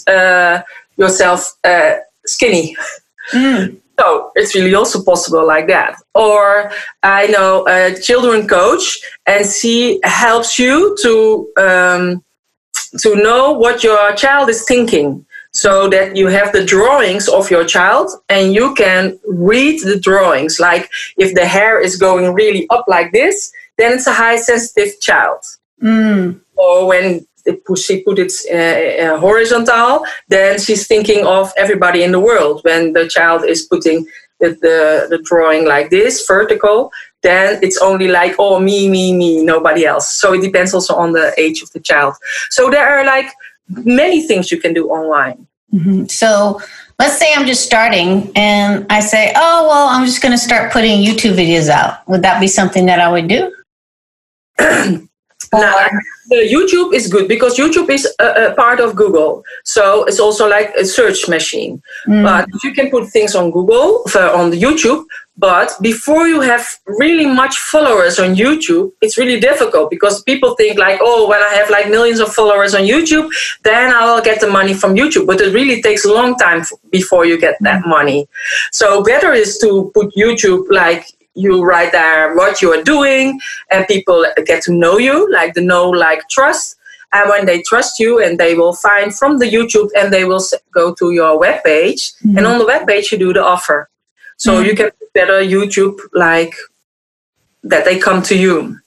uh, 0.07 0.63
yourself 0.97 1.57
uh, 1.65 1.95
skinny. 2.27 2.77
Mm. 3.33 3.81
so 3.99 4.33
it's 4.35 4.55
really 4.55 4.75
also 4.75 5.03
possible 5.03 5.47
like 5.47 5.67
that. 5.69 5.97
Or 6.15 6.71
i 7.03 7.27
know 7.27 7.67
a 7.69 7.95
children 8.01 8.47
coach 8.47 9.01
and 9.27 9.47
she 9.47 10.01
helps 10.05 10.59
you 10.59 10.97
to 11.03 11.49
um, 11.57 12.25
to 12.99 13.17
know 13.17 13.53
what 13.53 13.83
your 13.83 14.15
child 14.15 14.49
is 14.49 14.65
thinking 14.65 15.27
so 15.55 15.89
that 15.89 16.17
you 16.17 16.27
have 16.27 16.53
the 16.53 16.65
drawings 16.65 17.29
of 17.29 17.51
your 17.51 17.65
child 17.65 18.11
and 18.29 18.53
you 18.53 18.75
can 18.75 19.19
read 19.27 19.81
the 19.83 19.99
drawings. 19.99 20.59
Like 20.59 20.91
if 21.17 21.35
the 21.35 21.47
hair 21.47 21.81
is 21.81 21.97
going 21.97 22.35
really 22.35 22.67
up 22.71 22.85
like 22.89 23.13
this, 23.13 23.53
then 23.79 23.93
it's 23.93 24.07
a 24.09 24.13
high 24.13 24.37
sensitive 24.37 25.01
child. 25.01 25.45
Mm. 25.81 26.41
Or 26.57 26.87
when 26.87 27.27
she 27.77 28.03
put 28.03 28.19
it 28.19 28.33
uh, 28.51 29.15
uh, 29.15 29.19
horizontal, 29.21 30.05
then 30.29 30.59
she's 30.59 30.87
thinking 30.87 31.25
of 31.25 31.53
everybody 31.57 32.03
in 32.03 32.11
the 32.11 32.21
world. 32.21 32.61
When 32.65 32.93
the 32.93 33.09
child 33.09 33.45
is 33.45 33.63
putting 33.63 34.07
the, 34.41 34.51
the, 34.61 35.07
the 35.09 35.23
drawing 35.23 35.67
like 35.67 35.91
this, 35.91 36.27
vertical, 36.27 36.91
then 37.23 37.61
it's 37.63 37.79
only 37.79 38.09
like, 38.09 38.35
oh, 38.39 38.59
me, 38.59 38.89
me, 38.89 39.15
me, 39.17 39.45
nobody 39.45 39.87
else. 39.87 40.15
So 40.17 40.35
it 40.35 40.43
depends 40.43 40.75
also 40.75 40.95
on 40.95 41.13
the 41.13 41.33
age 41.39 41.63
of 41.63 41.71
the 41.73 41.81
child. 41.81 42.15
So 42.51 42.71
there 42.71 42.87
are 42.87 43.05
like 43.05 43.31
many 43.69 44.27
things 44.27 44.51
you 44.51 44.61
can 44.61 44.73
do 44.75 44.89
online. 44.89 45.47
Mm-hmm. 45.73 46.07
So 46.07 46.61
let's 46.99 47.19
say 47.19 47.33
I'm 47.35 47.47
just 47.47 47.65
starting 47.65 48.31
and 48.37 48.87
I 48.91 49.01
say, 49.01 49.33
oh, 49.35 49.67
well, 49.69 49.89
I'm 49.89 50.07
just 50.07 50.23
going 50.23 50.33
to 50.33 50.39
start 50.39 50.73
putting 50.73 51.05
YouTube 51.05 51.35
videos 51.35 51.69
out. 51.69 52.07
Would 52.09 52.23
that 52.23 52.41
be 52.41 52.47
something 52.47 52.87
that 52.87 53.01
I 53.01 53.11
would 53.11 53.29
do? 53.29 53.53
Now, 55.61 55.89
the 56.29 56.37
YouTube 56.37 56.95
is 56.95 57.09
good 57.09 57.29
because 57.29 57.57
YouTube 57.57 57.91
is 57.91 58.07
a, 58.19 58.51
a, 58.51 58.55
part 58.55 58.81
of 58.81 58.97
Google, 58.97 59.45
so 59.65 60.05
it's 60.05 60.19
also 60.19 60.49
like 60.49 60.75
a 60.75 60.85
search 60.85 61.29
machine. 61.29 61.83
Mm. 62.07 62.25
But 62.25 62.49
you 62.63 62.73
can 62.73 62.91
put 62.91 63.09
things 63.09 63.35
on 63.35 63.51
Google 63.51 64.05
on 64.15 64.51
the 64.51 64.61
YouTube. 64.61 65.05
But 65.37 65.73
before 65.83 66.29
you 66.29 66.41
have 66.43 66.65
really 66.87 67.27
much 67.27 67.57
followers 67.57 68.21
on 68.21 68.37
YouTube, 68.37 68.93
it's 69.01 69.19
really 69.19 69.41
difficult 69.41 69.91
because 69.91 70.23
people 70.23 70.55
think 70.55 70.79
like, 70.79 71.01
oh, 71.03 71.29
when 71.29 71.43
I 71.43 71.49
have 71.55 71.69
like 71.71 71.89
millions 71.91 72.21
of 72.21 72.33
followers 72.33 72.73
on 72.73 72.83
YouTube, 72.83 73.29
then 73.65 73.93
I 73.93 74.05
will 74.05 74.23
get 74.23 74.41
the 74.41 74.49
money 74.49 74.75
from 74.75 74.95
YouTube. 74.95 75.27
But 75.27 75.41
it 75.41 75.53
really 75.53 75.83
takes 75.83 76.05
a 76.05 76.13
long 76.13 76.37
time 76.37 76.63
before 76.91 77.27
you 77.27 77.39
get 77.39 77.57
that 77.63 77.83
mm. 77.83 77.89
money. 77.89 78.29
So 78.71 79.03
better 79.03 79.33
is 79.33 79.59
to 79.59 79.91
put 79.93 80.15
YouTube 80.15 80.67
like 80.71 81.05
you 81.35 81.65
write 81.65 81.93
there 81.93 82.35
what 82.35 82.63
you 82.63 82.73
are 82.73 82.83
doing 82.83 83.41
and 83.71 83.87
people 83.87 84.25
get 84.47 84.63
to 84.65 84.73
know 84.73 84.99
you 84.99 85.31
like 85.33 85.55
the 85.55 85.61
know 85.61 85.89
like 85.91 86.29
trust. 86.29 86.77
And 87.13 87.31
when 87.31 87.47
they 87.47 87.63
trust 87.63 88.01
you 88.01 88.21
and 88.21 88.39
they 88.39 88.55
will 88.55 88.75
find 88.75 89.15
from 89.15 89.39
the 89.39 89.47
youtube 89.47 89.91
and 89.97 90.13
they 90.13 90.25
will 90.25 90.43
go 90.73 90.95
to 90.95 91.13
your 91.13 91.39
web 91.39 91.63
page 91.63 92.13
mm-hmm. 92.15 92.39
and 92.39 92.47
on 92.47 92.59
the 92.59 92.67
web 92.67 92.87
page 92.87 93.13
you 93.13 93.19
do 93.19 93.33
the 93.33 93.43
offer. 93.43 93.89
So 94.37 94.55
mm-hmm. 94.55 94.67
you 94.67 94.77
can 94.77 94.91
better 95.15 95.41
youtube 95.43 95.99
like 96.13 96.55
that 97.63 97.85
they 97.85 97.99
come 97.99 98.23
to 98.23 98.37
you. 98.37 98.79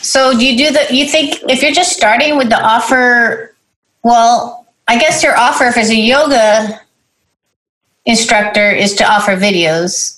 So 0.00 0.32
do 0.38 0.46
you 0.46 0.56
do 0.56 0.72
the 0.72 0.94
you 0.94 1.06
think 1.06 1.40
if 1.48 1.62
you're 1.62 1.72
just 1.72 1.92
starting 1.92 2.36
with 2.36 2.48
the 2.48 2.60
offer 2.60 3.54
well 4.02 4.66
i 4.86 4.98
guess 4.98 5.22
your 5.22 5.36
offer 5.36 5.64
if 5.64 5.76
as 5.76 5.90
a 5.90 5.96
yoga 5.96 6.80
instructor 8.06 8.70
is 8.70 8.94
to 8.94 9.04
offer 9.04 9.36
videos 9.36 10.17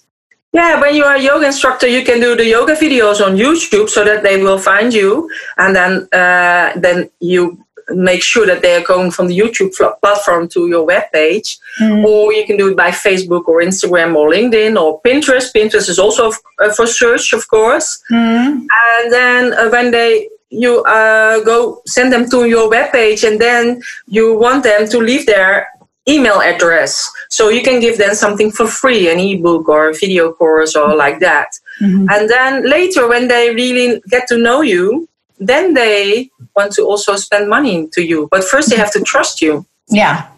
yeah, 0.52 0.80
when 0.80 0.94
you 0.94 1.04
are 1.04 1.14
a 1.14 1.20
yoga 1.20 1.46
instructor, 1.46 1.86
you 1.86 2.04
can 2.04 2.20
do 2.20 2.34
the 2.34 2.46
yoga 2.46 2.74
videos 2.74 3.24
on 3.24 3.36
YouTube 3.36 3.88
so 3.88 4.04
that 4.04 4.22
they 4.22 4.42
will 4.42 4.58
find 4.58 4.92
you, 4.92 5.30
and 5.58 5.76
then 5.76 6.08
uh, 6.12 6.72
then 6.76 7.08
you 7.20 7.64
make 7.92 8.22
sure 8.22 8.46
that 8.46 8.62
they 8.62 8.76
are 8.76 8.84
going 8.84 9.10
from 9.10 9.26
the 9.28 9.36
YouTube 9.36 9.72
platform 10.00 10.48
to 10.48 10.68
your 10.68 10.84
web 10.84 11.04
page, 11.12 11.58
mm. 11.80 12.04
or 12.04 12.32
you 12.32 12.46
can 12.46 12.56
do 12.56 12.70
it 12.70 12.76
by 12.76 12.90
Facebook 12.90 13.46
or 13.48 13.60
Instagram 13.60 14.14
or 14.14 14.30
LinkedIn 14.30 14.80
or 14.80 15.00
Pinterest. 15.02 15.52
Pinterest 15.52 15.88
is 15.88 15.98
also 15.98 16.32
uh, 16.60 16.72
for 16.72 16.86
search, 16.86 17.32
of 17.32 17.48
course. 17.48 18.02
Mm. 18.10 18.66
And 18.90 19.12
then 19.12 19.52
uh, 19.54 19.68
when 19.70 19.90
they 19.90 20.28
you 20.50 20.82
uh, 20.82 21.44
go 21.44 21.80
send 21.86 22.12
them 22.12 22.28
to 22.30 22.46
your 22.46 22.68
web 22.68 22.92
page, 22.92 23.22
and 23.22 23.40
then 23.40 23.80
you 24.06 24.36
want 24.36 24.64
them 24.64 24.88
to 24.88 24.98
leave 24.98 25.26
their 25.26 25.68
email 26.10 26.40
address. 26.40 27.10
So 27.28 27.48
you 27.48 27.62
can 27.62 27.80
give 27.80 27.96
them 27.98 28.14
something 28.14 28.50
for 28.50 28.66
free, 28.66 29.10
an 29.10 29.18
ebook 29.18 29.68
or 29.68 29.90
a 29.90 29.94
video 29.94 30.32
course 30.32 30.74
or 30.74 30.96
like 30.96 31.20
that. 31.20 31.48
Mm-hmm. 31.80 32.06
And 32.10 32.28
then 32.28 32.68
later, 32.68 33.08
when 33.08 33.28
they 33.28 33.54
really 33.54 34.02
get 34.10 34.26
to 34.28 34.38
know 34.38 34.62
you, 34.62 35.08
then 35.38 35.74
they 35.74 36.30
want 36.54 36.72
to 36.74 36.82
also 36.82 37.16
spend 37.16 37.48
money 37.48 37.88
to 37.92 38.02
you. 38.02 38.28
But 38.30 38.44
first, 38.44 38.68
they 38.68 38.76
have 38.76 38.92
to 38.92 39.00
trust 39.00 39.40
you. 39.40 39.64
Yeah. 39.88 40.28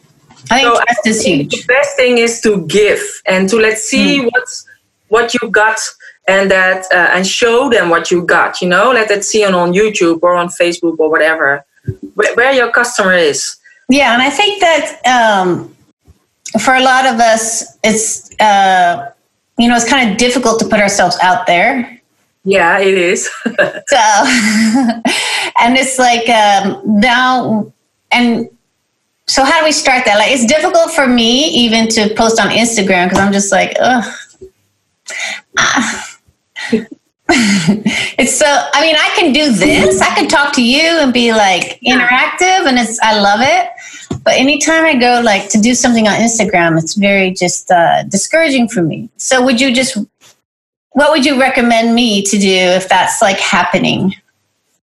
I 0.51 0.61
think 0.61 0.63
So 0.63 0.81
I 0.81 0.85
trust 0.85 1.07
is 1.07 1.25
huge. 1.25 1.51
The 1.51 1.67
best 1.67 1.97
thing 1.97 2.19
is 2.19 2.41
to 2.43 2.67
give 2.67 3.01
and 3.27 3.49
to 3.49 3.57
let's 3.57 3.83
see 3.83 4.25
what's 4.25 4.67
what 5.09 5.35
you 5.35 5.51
got 5.51 5.79
and 6.27 6.51
that 6.51 6.85
uh, 6.93 7.11
and 7.15 7.27
show 7.27 7.69
them 7.69 7.91
what 7.91 8.11
you 8.11 8.25
got. 8.25 8.63
You 8.63 8.69
know, 8.69 8.93
let 8.93 9.11
it 9.11 9.25
see 9.25 9.43
it 9.43 9.55
on 9.55 9.73
YouTube 9.73 10.21
or 10.23 10.35
on 10.35 10.49
Facebook 10.49 10.97
or 10.99 11.11
whatever, 11.11 11.65
where, 12.15 12.35
where 12.35 12.53
your 12.53 12.71
customer 12.71 13.15
is. 13.15 13.57
Yeah, 13.89 14.15
and 14.15 14.23
I 14.23 14.31
think 14.31 14.61
that 14.61 15.01
um, 15.07 15.75
for 16.61 16.75
a 16.75 16.83
lot 16.83 17.07
of 17.07 17.21
us, 17.21 17.79
it's 17.85 18.31
uh, 18.41 19.13
you 19.59 19.69
know 19.69 19.77
it's 19.77 19.89
kind 19.89 20.11
of 20.11 20.17
difficult 20.17 20.59
to 20.61 20.67
put 20.67 20.81
ourselves 20.81 21.17
out 21.23 21.47
there. 21.47 22.01
Yeah, 22.45 22.79
it 22.79 22.99
is. 22.99 23.31
So, 23.87 23.97
and 25.61 25.77
it's 25.77 25.99
like 25.99 26.29
um, 26.29 26.83
now, 27.01 27.73
and 28.11 28.49
so 29.27 29.45
how 29.45 29.61
do 29.61 29.65
we 29.65 29.73
start 29.73 30.05
that? 30.07 30.19
Like, 30.19 30.33
it's 30.33 30.47
difficult 30.47 30.93
for 30.93 31.07
me 31.07 31.49
even 31.49 31.89
to 31.89 32.15
post 32.15 32.41
on 32.41 32.49
Instagram 32.49 33.07
because 33.07 33.19
I'm 33.19 33.33
just 33.33 33.53
like, 33.53 33.77
ugh. 33.81 34.05
Ah. 35.59 36.19
It's 37.29 38.37
so. 38.37 38.47
I 38.47 38.83
mean, 38.83 38.97
I 38.97 39.11
can 39.17 39.33
do 39.33 39.53
this. 39.53 40.01
I 40.01 40.15
can 40.15 40.29
talk 40.29 40.53
to 40.55 40.63
you 40.63 40.83
and 40.83 41.13
be 41.13 41.33
like 41.33 41.81
interactive, 41.81 42.67
and 42.67 42.79
it's. 42.79 42.99
I 43.01 43.19
love 43.19 43.41
it. 43.43 43.71
But 44.25 44.35
anytime 44.35 44.85
I 44.85 44.95
go 44.95 45.21
like 45.25 45.49
to 45.51 45.61
do 45.61 45.75
something 45.75 46.07
on 46.07 46.15
Instagram, 46.15 46.79
it's 46.79 46.95
very 46.95 47.31
just 47.33 47.71
uh, 47.71 48.03
discouraging 48.05 48.69
for 48.69 48.83
me. 48.83 49.09
So, 49.17 49.43
would 49.45 49.61
you 49.61 49.75
just 49.75 49.97
what 50.91 51.11
would 51.11 51.25
you 51.25 51.41
recommend 51.41 51.95
me 51.95 52.23
to 52.23 52.39
do 52.39 52.49
if 52.49 52.89
that's 52.89 53.23
like 53.23 53.39
happening? 53.39 54.15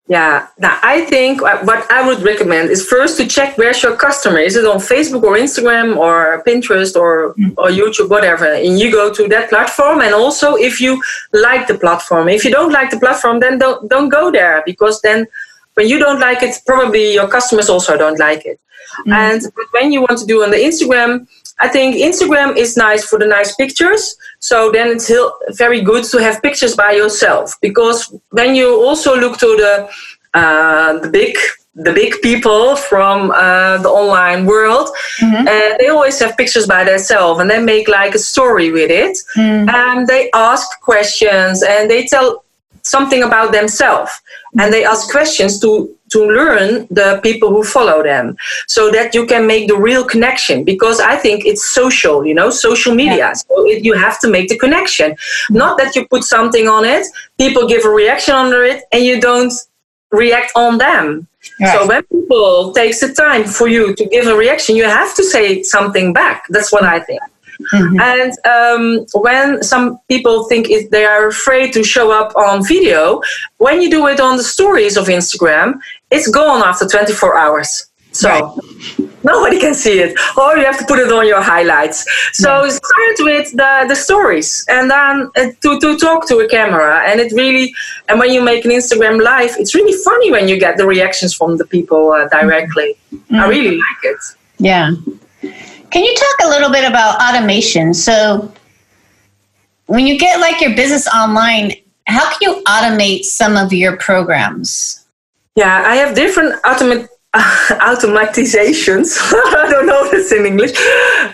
Yeah, 0.10 0.48
now 0.58 0.80
I 0.82 1.06
think 1.06 1.40
what 1.40 1.86
I 1.92 2.06
would 2.06 2.24
recommend 2.24 2.72
is 2.72 2.84
first 2.84 3.16
to 3.18 3.28
check 3.28 3.60
where's 3.60 3.84
your 3.84 3.96
customer. 3.96 4.40
Is 4.40 4.56
it 4.56 4.66
on 4.66 4.80
Facebook 4.80 5.22
or 5.22 5.38
Instagram 5.38 5.98
or 5.98 6.44
Pinterest 6.48 6.96
or, 6.96 7.34
hmm. 7.34 7.50
or 7.60 7.68
YouTube, 7.70 8.10
whatever? 8.10 8.52
And 8.52 8.80
you 8.80 8.92
go 8.92 9.14
to 9.14 9.28
that 9.28 9.50
platform. 9.50 10.02
And 10.02 10.16
also, 10.16 10.56
if 10.56 10.82
you 10.82 11.00
like 11.32 11.68
the 11.68 11.78
platform, 11.78 12.28
if 12.28 12.44
you 12.44 12.50
don't 12.50 12.72
like 12.72 12.90
the 12.90 13.00
platform, 13.00 13.40
then 13.40 13.60
don't 13.60 13.88
don't 13.88 14.10
go 14.10 14.32
there 14.32 14.64
because 14.66 15.00
then 15.02 15.28
when 15.76 15.88
you 15.88 16.00
don't 16.00 16.20
like 16.20 16.42
it, 16.42 16.56
probably 16.66 17.14
your 17.14 17.28
customers 17.28 17.70
also 17.70 17.96
don't 17.96 18.18
like 18.18 18.48
it. 18.48 18.60
Hmm. 19.06 19.14
And 19.14 19.42
when 19.74 19.92
you 19.92 20.02
want 20.02 20.18
to 20.22 20.26
do 20.26 20.42
on 20.42 20.50
the 20.50 20.58
Instagram, 20.58 21.28
I 21.62 21.68
think 21.68 21.96
Instagram 21.96 22.56
is 22.58 22.78
nice 22.78 23.04
for 23.06 23.20
the 23.20 23.28
nice 23.28 23.54
pictures. 23.56 24.16
So 24.40 24.72
then 24.72 24.88
it's 24.88 25.12
very 25.58 25.82
good 25.82 26.04
to 26.06 26.18
have 26.18 26.42
pictures 26.42 26.76
by 26.76 26.92
yourself. 26.94 27.56
Because 27.62 28.14
when 28.30 28.56
you 28.56 28.82
also 28.88 29.16
look 29.16 29.38
to 29.40 29.48
the 29.58 29.90
uh, 30.34 31.00
the 31.00 31.10
big 31.10 31.36
the 31.76 31.94
big 31.94 32.14
people 32.22 32.76
from 32.76 33.32
uh, 33.32 33.78
the 33.78 33.90
online 33.90 34.46
world, 34.46 34.90
uh, 35.48 35.78
they 35.80 35.88
always 35.88 36.20
have 36.20 36.36
pictures 36.36 36.68
by 36.68 36.84
themselves 36.84 37.40
and 37.40 37.50
they 37.50 37.62
make 37.62 37.88
like 37.88 38.14
a 38.16 38.20
story 38.20 38.72
with 38.72 38.92
it, 38.92 39.18
and 39.70 40.08
they 40.08 40.30
ask 40.34 40.68
questions 40.82 41.64
and 41.64 41.90
they 41.90 42.06
tell 42.06 42.44
something 42.90 43.24
about 43.24 43.52
themselves. 43.52 44.12
And 44.60 44.74
they 44.74 44.84
ask 44.84 45.10
questions 45.12 45.60
to 45.62 45.96
to 46.10 46.26
learn 46.26 46.88
the 46.90 47.20
people 47.22 47.50
who 47.50 47.64
follow 47.64 48.02
them 48.02 48.36
so 48.68 48.90
that 48.90 49.14
you 49.14 49.28
can 49.28 49.46
make 49.46 49.68
the 49.68 49.78
real 49.78 50.04
connection. 50.04 50.64
Because 50.64 51.00
i 51.00 51.16
think 51.16 51.46
it's 51.46 51.64
social 51.70 52.26
you 52.26 52.34
know 52.34 52.50
social 52.50 52.94
media. 52.96 53.28
So 53.36 53.66
it, 53.72 53.84
you 53.84 53.94
have 53.94 54.20
to 54.22 54.28
make 54.30 54.50
the 54.50 54.58
connection. 54.58 55.16
Not 55.50 55.78
that 55.80 55.96
you 55.96 56.08
put 56.08 56.24
something 56.24 56.68
on 56.68 56.86
it 56.86 57.06
people 57.38 57.68
give 57.68 57.86
a 57.86 57.90
reaction 57.90 58.36
under 58.36 58.64
it 58.64 58.84
and 58.92 59.04
you 59.04 59.22
don't 59.22 59.54
react 60.12 60.52
on 60.56 60.78
them. 60.78 61.28
Right. 61.62 61.74
so 61.74 61.88
when 61.88 62.04
people 62.04 62.74
takes 62.74 63.00
the 63.00 63.14
time 63.14 63.46
for 63.46 63.68
you 63.68 63.96
to 63.96 64.06
give 64.06 64.28
a 64.28 64.36
reaction 64.36 64.76
you 64.76 64.84
have 64.84 65.16
to 65.16 65.24
say 65.24 65.64
something 65.64 66.12
back. 66.14 66.38
That's 66.50 66.72
what 66.72 66.84
i 66.84 67.00
think 67.00 67.22
and 67.72 68.34
um, 68.46 69.06
when 69.14 69.62
some 69.64 70.00
people 70.08 70.46
think 70.46 70.70
it, 70.70 70.92
they 70.92 71.06
are 71.06 71.28
afraid 71.28 71.74
to 71.74 71.84
show 71.84 72.12
up 72.12 72.36
on 72.36 72.66
video, 72.66 73.22
when 73.58 73.82
you 73.82 73.90
do 73.90 74.08
it 74.08 74.20
on 74.20 74.38
the 74.38 74.44
stories 74.44 74.98
of 74.98 75.08
Instagram, 75.08 75.80
it's 76.10 76.30
gone 76.30 76.64
after 76.64 76.88
24 76.88 77.38
hours. 77.38 77.88
So 78.12 78.58
nobody 79.24 79.60
can 79.60 79.76
see 79.76 80.00
it, 80.00 80.18
or 80.38 80.58
you 80.58 80.66
have 80.66 80.80
to 80.80 80.86
put 80.86 81.00
it 81.00 81.12
on 81.12 81.28
your 81.28 81.42
highlights. 81.42 82.06
So 82.34 82.68
start 82.68 83.16
with 83.20 83.52
the, 83.52 83.86
the 83.88 83.96
stories, 83.96 84.66
and 84.70 84.90
then 84.90 85.30
uh, 85.36 85.52
to, 85.62 85.80
to 85.80 85.98
talk 85.98 86.28
to 86.30 86.40
a 86.40 86.48
camera. 86.48 87.04
And 87.06 87.20
it 87.20 87.32
really, 87.34 87.74
and 88.08 88.20
when 88.20 88.32
you 88.32 88.42
make 88.42 88.66
an 88.66 88.72
Instagram 88.72 89.22
live, 89.22 89.56
it's 89.60 89.76
really 89.76 89.98
funny 90.04 90.32
when 90.32 90.48
you 90.48 90.60
get 90.60 90.78
the 90.78 90.88
reactions 90.88 91.36
from 91.36 91.58
the 91.58 91.66
people 91.66 92.12
uh, 92.12 92.28
directly. 92.30 92.96
I 93.32 93.48
really 93.48 93.78
like 93.78 94.04
it. 94.04 94.20
Yeah. 94.58 94.92
Can 95.92 96.04
you 96.04 96.16
talk 96.16 96.48
a 96.48 96.50
little 96.50 96.70
bit 96.70 96.88
about 96.88 97.20
automation? 97.22 97.94
So, 97.94 98.52
when 99.88 100.06
you 100.06 100.20
get 100.20 100.40
like 100.40 100.62
your 100.62 100.76
business 100.76 101.08
online, 101.08 101.74
how 102.06 102.30
can 102.30 102.38
you 102.42 102.64
automate 102.64 103.24
some 103.24 103.58
of 103.58 103.74
your 103.74 103.98
programs? 103.98 105.08
Yeah, 105.56 105.84
I 105.86 105.96
have 105.96 106.16
different 106.16 106.56
automat- 106.64 107.10
automatizations. 107.34 109.18
I 109.22 109.68
don't 109.70 109.88
know 109.88 110.10
it's 110.14 110.32
in 110.32 110.46
English. 110.46 110.72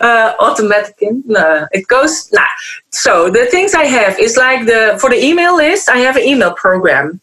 Uh, 0.01 0.33
automatic. 0.39 0.95
No, 1.01 1.67
it 1.71 1.87
goes. 1.87 2.31
Nah. 2.31 2.45
So 2.91 3.29
the 3.29 3.45
things 3.47 3.73
I 3.73 3.85
have 3.85 4.17
is 4.19 4.37
like 4.37 4.65
the 4.65 4.97
for 4.99 5.09
the 5.09 5.23
email 5.23 5.55
list. 5.55 5.89
I 5.89 5.97
have 5.97 6.15
an 6.15 6.23
email 6.23 6.53
program. 6.53 7.21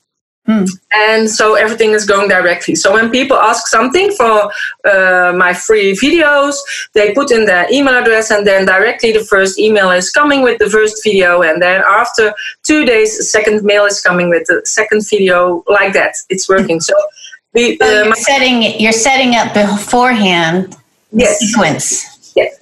And 0.92 1.31
so 1.31 1.55
everything 1.55 1.92
is 1.92 2.05
going 2.05 2.28
directly. 2.28 2.74
So 2.74 2.92
when 2.92 3.11
people 3.11 3.37
ask 3.37 3.68
something 3.68 4.11
for 4.12 4.50
uh, 4.85 5.33
my 5.37 5.55
free 5.55 5.92
videos, 5.92 6.57
they 6.94 7.14
put 7.14 7.31
in 7.31 7.46
their 7.46 7.66
email 7.72 7.94
address, 7.94 8.31
and 8.31 8.46
then 8.46 8.66
directly 8.66 9.12
the 9.12 9.24
first 9.24 9.59
email 9.59 9.90
is 9.90 10.11
coming 10.11 10.42
with 10.42 10.59
the 10.59 10.68
first 10.68 11.02
video, 11.05 11.42
and 11.42 11.62
then 11.62 11.83
after 11.87 12.35
two 12.64 12.85
days, 12.85 13.16
the 13.18 13.24
second 13.24 13.62
mail 13.62 13.85
is 13.85 14.00
coming 14.00 14.28
with 14.28 14.46
the 14.48 14.61
second 14.64 15.09
video. 15.09 15.62
Like 15.68 15.92
that, 15.94 16.14
it's 16.28 16.48
working. 16.48 16.81
So 16.81 16.94
the, 17.55 17.76
So 17.81 18.02
you're 18.02 18.14
setting 18.16 18.81
you're 18.81 18.92
setting 18.92 19.37
up 19.37 19.55
beforehand 19.55 20.76
the 21.12 21.24
Yes. 21.24 21.38
sequence. 21.38 22.33
Yes. 22.35 22.59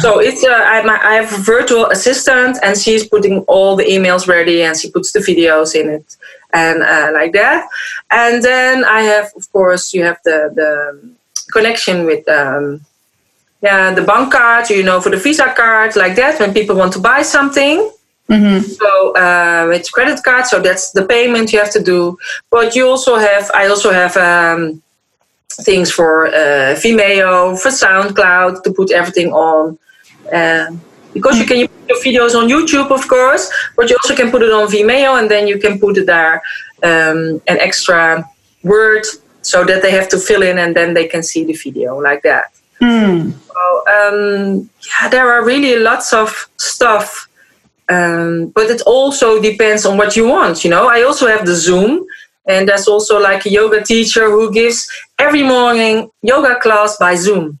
So 0.00 0.20
it's 0.20 0.42
uh, 0.42 0.48
I, 0.50 0.82
my, 0.82 0.98
I 1.02 1.14
have 1.20 1.32
a 1.38 1.42
virtual 1.42 1.86
assistant, 1.86 2.58
and 2.62 2.76
she's 2.78 3.06
putting 3.06 3.40
all 3.40 3.76
the 3.76 3.84
emails 3.84 4.26
ready, 4.26 4.62
and 4.62 4.74
she 4.76 4.90
puts 4.90 5.12
the 5.12 5.20
videos 5.20 5.74
in 5.74 5.88
it, 5.90 6.16
and 6.52 6.82
uh, 6.82 7.10
like 7.12 7.32
that. 7.32 7.68
And 8.10 8.42
then 8.42 8.84
I 8.84 9.02
have, 9.02 9.32
of 9.36 9.50
course, 9.52 9.94
you 9.94 10.04
have 10.04 10.18
the 10.24 10.50
the 10.54 11.10
connection 11.52 12.06
with 12.06 12.28
um, 12.28 12.80
yeah 13.62 13.92
the 13.94 14.02
bank 14.02 14.32
card, 14.32 14.70
you 14.70 14.82
know, 14.82 15.00
for 15.00 15.10
the 15.10 15.16
Visa 15.16 15.52
card, 15.56 15.96
like 15.96 16.16
that. 16.16 16.38
When 16.40 16.52
people 16.52 16.76
want 16.76 16.92
to 16.94 16.98
buy 17.00 17.22
something, 17.22 17.90
so 18.60 19.14
uh, 19.16 19.70
it's 19.72 19.90
credit 19.90 20.22
card, 20.22 20.46
so 20.46 20.60
that's 20.60 20.92
the 20.92 21.04
payment 21.04 21.52
you 21.52 21.58
have 21.58 21.72
to 21.72 21.82
do. 21.82 22.16
But 22.50 22.74
you 22.76 22.88
also 22.88 23.16
have, 23.16 23.50
I 23.54 23.66
also 23.68 23.90
have. 23.92 24.16
Um, 24.16 24.82
things 25.60 25.90
for 25.90 26.28
uh, 26.28 26.74
Vimeo, 26.80 27.58
for 27.60 27.68
SoundCloud 27.68 28.62
to 28.62 28.72
put 28.72 28.90
everything 28.90 29.32
on. 29.32 29.78
Uh, 30.32 30.72
because 31.12 31.38
you 31.38 31.44
can 31.44 31.58
you 31.58 31.68
put 31.68 31.88
your 31.88 31.98
videos 31.98 32.34
on 32.34 32.48
YouTube, 32.48 32.90
of 32.90 33.06
course, 33.08 33.52
but 33.76 33.88
you 33.90 33.96
also 34.02 34.14
can 34.14 34.30
put 34.30 34.42
it 34.42 34.52
on 34.52 34.68
Vimeo, 34.68 35.18
and 35.18 35.30
then 35.30 35.46
you 35.46 35.58
can 35.58 35.78
put 35.78 35.96
it 35.96 36.06
there 36.06 36.42
um, 36.82 37.40
an 37.48 37.58
extra 37.60 38.28
word 38.62 39.04
so 39.42 39.64
that 39.64 39.82
they 39.82 39.90
have 39.90 40.08
to 40.08 40.18
fill 40.18 40.42
in, 40.42 40.58
and 40.58 40.74
then 40.76 40.94
they 40.94 41.06
can 41.06 41.22
see 41.22 41.44
the 41.44 41.54
video 41.54 41.98
like 41.98 42.22
that. 42.22 42.46
So, 43.48 43.84
um, 43.94 44.70
yeah, 44.88 45.08
there 45.08 45.32
are 45.32 45.44
really 45.44 45.76
lots 45.76 46.12
of 46.12 46.48
stuff, 46.56 47.28
um, 47.88 48.48
but 48.54 48.70
it 48.70 48.82
also 48.86 49.40
depends 49.40 49.86
on 49.86 49.96
what 49.96 50.16
you 50.16 50.26
want. 50.28 50.64
You 50.64 50.70
know, 50.70 50.88
I 50.88 51.02
also 51.02 51.26
have 51.28 51.46
the 51.46 51.54
Zoom, 51.54 52.04
and 52.46 52.68
there's 52.68 52.88
also 52.88 53.20
like 53.20 53.46
a 53.46 53.50
yoga 53.50 53.82
teacher 53.84 54.30
who 54.30 54.52
gives 54.52 54.88
every 55.18 55.42
morning 55.42 56.10
yoga 56.22 56.58
class 56.60 56.96
by 56.98 57.14
Zoom. 57.14 57.58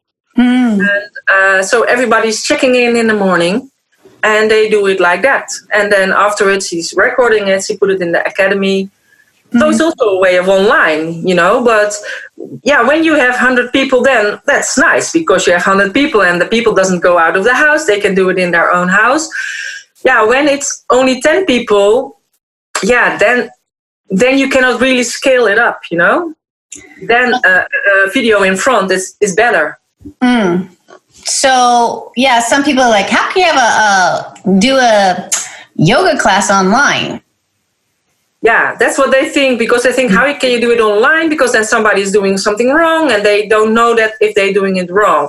And 0.80 1.10
uh, 1.30 1.62
so 1.62 1.82
everybody's 1.84 2.42
checking 2.42 2.74
in 2.74 2.96
in 2.96 3.06
the 3.06 3.14
morning, 3.14 3.70
and 4.22 4.50
they 4.50 4.68
do 4.70 4.86
it 4.86 5.00
like 5.00 5.22
that. 5.22 5.50
And 5.72 5.90
then 5.92 6.12
afterwards, 6.12 6.68
he's 6.68 6.94
recording 6.94 7.48
it. 7.48 7.64
He 7.66 7.76
put 7.76 7.90
it 7.90 8.00
in 8.00 8.12
the 8.12 8.24
academy. 8.26 8.90
So 9.58 9.68
it's 9.68 9.82
also 9.82 10.04
a 10.06 10.18
way 10.18 10.36
of 10.36 10.48
online, 10.48 11.26
you 11.28 11.34
know. 11.34 11.62
But 11.62 11.94
yeah, 12.62 12.82
when 12.82 13.04
you 13.04 13.14
have 13.14 13.34
hundred 13.34 13.70
people, 13.70 14.02
then 14.02 14.40
that's 14.46 14.78
nice 14.78 15.12
because 15.12 15.46
you 15.46 15.52
have 15.52 15.62
hundred 15.62 15.92
people, 15.92 16.22
and 16.22 16.40
the 16.40 16.46
people 16.46 16.74
doesn't 16.74 17.00
go 17.00 17.18
out 17.18 17.36
of 17.36 17.44
the 17.44 17.54
house. 17.54 17.84
They 17.84 18.00
can 18.00 18.14
do 18.14 18.30
it 18.30 18.38
in 18.38 18.50
their 18.50 18.72
own 18.72 18.88
house. 18.88 19.28
Yeah, 20.04 20.24
when 20.24 20.48
it's 20.48 20.84
only 20.88 21.20
ten 21.20 21.44
people, 21.44 22.18
yeah, 22.82 23.18
then 23.18 23.50
then 24.08 24.38
you 24.38 24.48
cannot 24.48 24.80
really 24.80 25.02
scale 25.02 25.46
it 25.46 25.58
up, 25.58 25.82
you 25.90 25.98
know. 25.98 26.34
Then 27.02 27.34
uh, 27.34 27.64
a 28.06 28.10
video 28.10 28.42
in 28.42 28.56
front 28.56 28.90
is 28.90 29.16
is 29.20 29.34
better. 29.34 29.78
So 31.24 32.12
yeah, 32.16 32.40
some 32.40 32.64
people 32.64 32.82
are 32.82 32.90
like, 32.90 33.08
how 33.08 33.30
can 33.32 33.40
you 33.40 33.52
have 33.52 33.56
a, 33.56 34.54
a 34.54 34.58
do 34.58 34.76
a 34.76 35.30
yoga 35.76 36.18
class 36.18 36.50
online? 36.50 37.22
yeah 38.42 38.74
that's 38.74 38.98
what 38.98 39.10
they 39.12 39.28
think 39.28 39.58
because 39.58 39.84
they 39.84 39.92
think 39.92 40.10
how 40.10 40.24
can 40.38 40.50
you 40.50 40.60
do 40.60 40.70
it 40.70 40.80
online? 40.80 41.28
Because 41.28 41.52
then 41.52 41.64
somebody 41.64 42.02
is 42.02 42.12
doing 42.12 42.36
something 42.36 42.70
wrong 42.70 43.10
and 43.10 43.24
they 43.24 43.46
don't 43.48 43.72
know 43.72 43.94
that 43.94 44.14
if 44.20 44.34
they're 44.34 44.52
doing 44.52 44.76
it 44.76 44.90
wrong. 44.90 45.28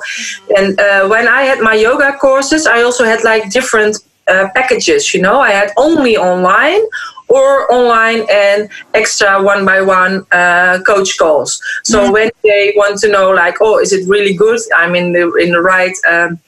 And 0.58 0.80
uh, 0.80 1.08
when 1.08 1.28
i 1.28 1.44
had 1.44 1.60
my 1.60 1.76
yoga 1.76 2.14
courses 2.14 2.66
i 2.66 2.82
also 2.82 3.04
had 3.06 3.24
like 3.24 3.52
different 3.52 3.98
uh, 4.28 4.48
packages 4.56 5.14
you 5.14 5.22
know? 5.22 5.40
I 5.40 5.52
had 5.52 5.72
only 5.78 6.18
online 6.18 6.82
or 7.28 7.72
online 7.72 8.26
and 8.32 8.70
extra 8.94 9.42
one 9.42 9.66
by 9.66 9.82
one 9.82 10.26
uh, 10.32 10.80
coach 10.86 11.18
calls. 11.18 11.62
So 11.84 12.04
mm-hmm. 12.04 12.14
when 12.14 12.32
they 12.44 12.74
want 12.76 13.00
to 13.00 13.10
know 13.10 13.32
like 13.32 13.56
oh 13.62 13.80
is 13.80 13.94
it 13.94 14.08
really 14.08 14.34
good? 14.34 14.60
I'm 14.76 14.96
in 14.96 15.14
the 15.14 15.34
in 15.36 15.52
the 15.52 15.62
right 15.62 15.96
um, 16.08 16.40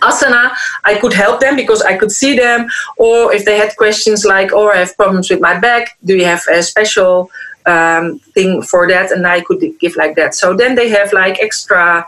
asana 0.00 0.56
i 0.84 0.94
could 0.94 1.12
help 1.12 1.38
them 1.38 1.54
because 1.54 1.82
i 1.82 1.96
could 1.96 2.10
see 2.10 2.36
them. 2.36 2.68
Or 2.96 3.32
if 3.32 3.44
they 3.44 3.58
had 3.58 3.76
questions 3.76 4.24
like 4.24 4.52
oh 4.52 4.68
i 4.68 4.76
have 4.76 4.96
problems 4.96 5.30
with 5.30 5.40
my 5.40 5.58
back 5.58 5.98
do 6.04 6.16
you 6.16 6.24
have 6.24 6.42
a 6.50 6.62
special 6.62 7.30
um, 7.66 8.20
thing 8.34 8.62
for 8.62 8.86
that? 8.88 9.10
And 9.10 9.26
i 9.26 9.40
could 9.40 9.60
give 9.80 9.96
like 9.96 10.14
that. 10.16 10.34
So 10.34 10.54
then 10.54 10.76
they 10.76 10.88
have 10.90 11.12
like 11.12 11.42
extra 11.42 12.06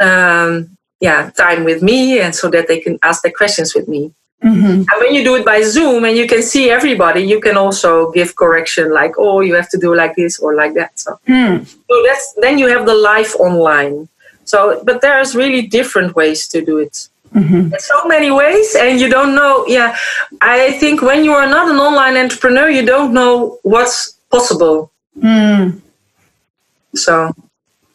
um, 0.00 0.76
yeah 1.00 1.30
time 1.30 1.64
with 1.64 1.82
me 1.82 2.20
and 2.20 2.34
so 2.34 2.48
that 2.50 2.68
they 2.68 2.80
can 2.80 2.98
ask 3.02 3.22
their 3.22 3.32
questions 3.32 3.74
with 3.74 3.88
me 3.88 4.12
mm-hmm. 4.42 4.66
and 4.66 4.96
when 5.00 5.14
you 5.14 5.22
do 5.24 5.34
it 5.36 5.44
by 5.44 5.62
zoom 5.62 6.04
and 6.04 6.16
you 6.16 6.26
can 6.26 6.42
see 6.42 6.70
everybody 6.70 7.22
you 7.22 7.40
can 7.40 7.56
also 7.56 8.10
give 8.12 8.34
correction 8.36 8.92
like 8.92 9.12
oh 9.18 9.40
you 9.40 9.54
have 9.54 9.68
to 9.68 9.78
do 9.78 9.94
like 9.94 10.14
this 10.16 10.38
or 10.38 10.54
like 10.54 10.74
that 10.74 10.98
so, 10.98 11.18
mm. 11.28 11.64
so 11.66 12.02
that's 12.04 12.34
then 12.40 12.58
you 12.58 12.68
have 12.68 12.86
the 12.86 12.94
live 12.94 13.34
online 13.38 14.08
so, 14.44 14.82
but 14.84 15.00
there's 15.00 15.34
really 15.34 15.62
different 15.62 16.14
ways 16.16 16.48
to 16.48 16.64
do 16.64 16.78
it. 16.78 17.08
Mm-hmm. 17.34 17.70
There's 17.70 17.84
so 17.86 18.06
many 18.06 18.30
ways, 18.30 18.74
and 18.74 19.00
you 19.00 19.08
don't 19.08 19.34
know. 19.34 19.64
Yeah, 19.66 19.96
I 20.40 20.72
think 20.72 21.00
when 21.00 21.24
you 21.24 21.32
are 21.32 21.46
not 21.46 21.70
an 21.70 21.76
online 21.76 22.16
entrepreneur, 22.16 22.68
you 22.68 22.84
don't 22.84 23.14
know 23.14 23.58
what's 23.62 24.12
possible. 24.30 24.92
Mm. 25.18 25.80
So, 26.94 27.32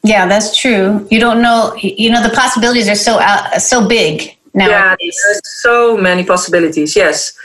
yeah, 0.03 0.25
that's 0.27 0.57
true. 0.57 1.07
You 1.11 1.19
don't 1.19 1.41
know. 1.41 1.75
You 1.79 2.09
know, 2.09 2.23
the 2.27 2.33
possibilities 2.33 2.89
are 2.89 2.95
so 2.95 3.19
uh, 3.19 3.59
so 3.59 3.87
big 3.87 4.36
Yeah, 4.57 4.95
there's 4.99 5.41
so 5.43 5.97
many 5.97 6.23
possibilities. 6.23 6.95
Yes, 6.95 7.37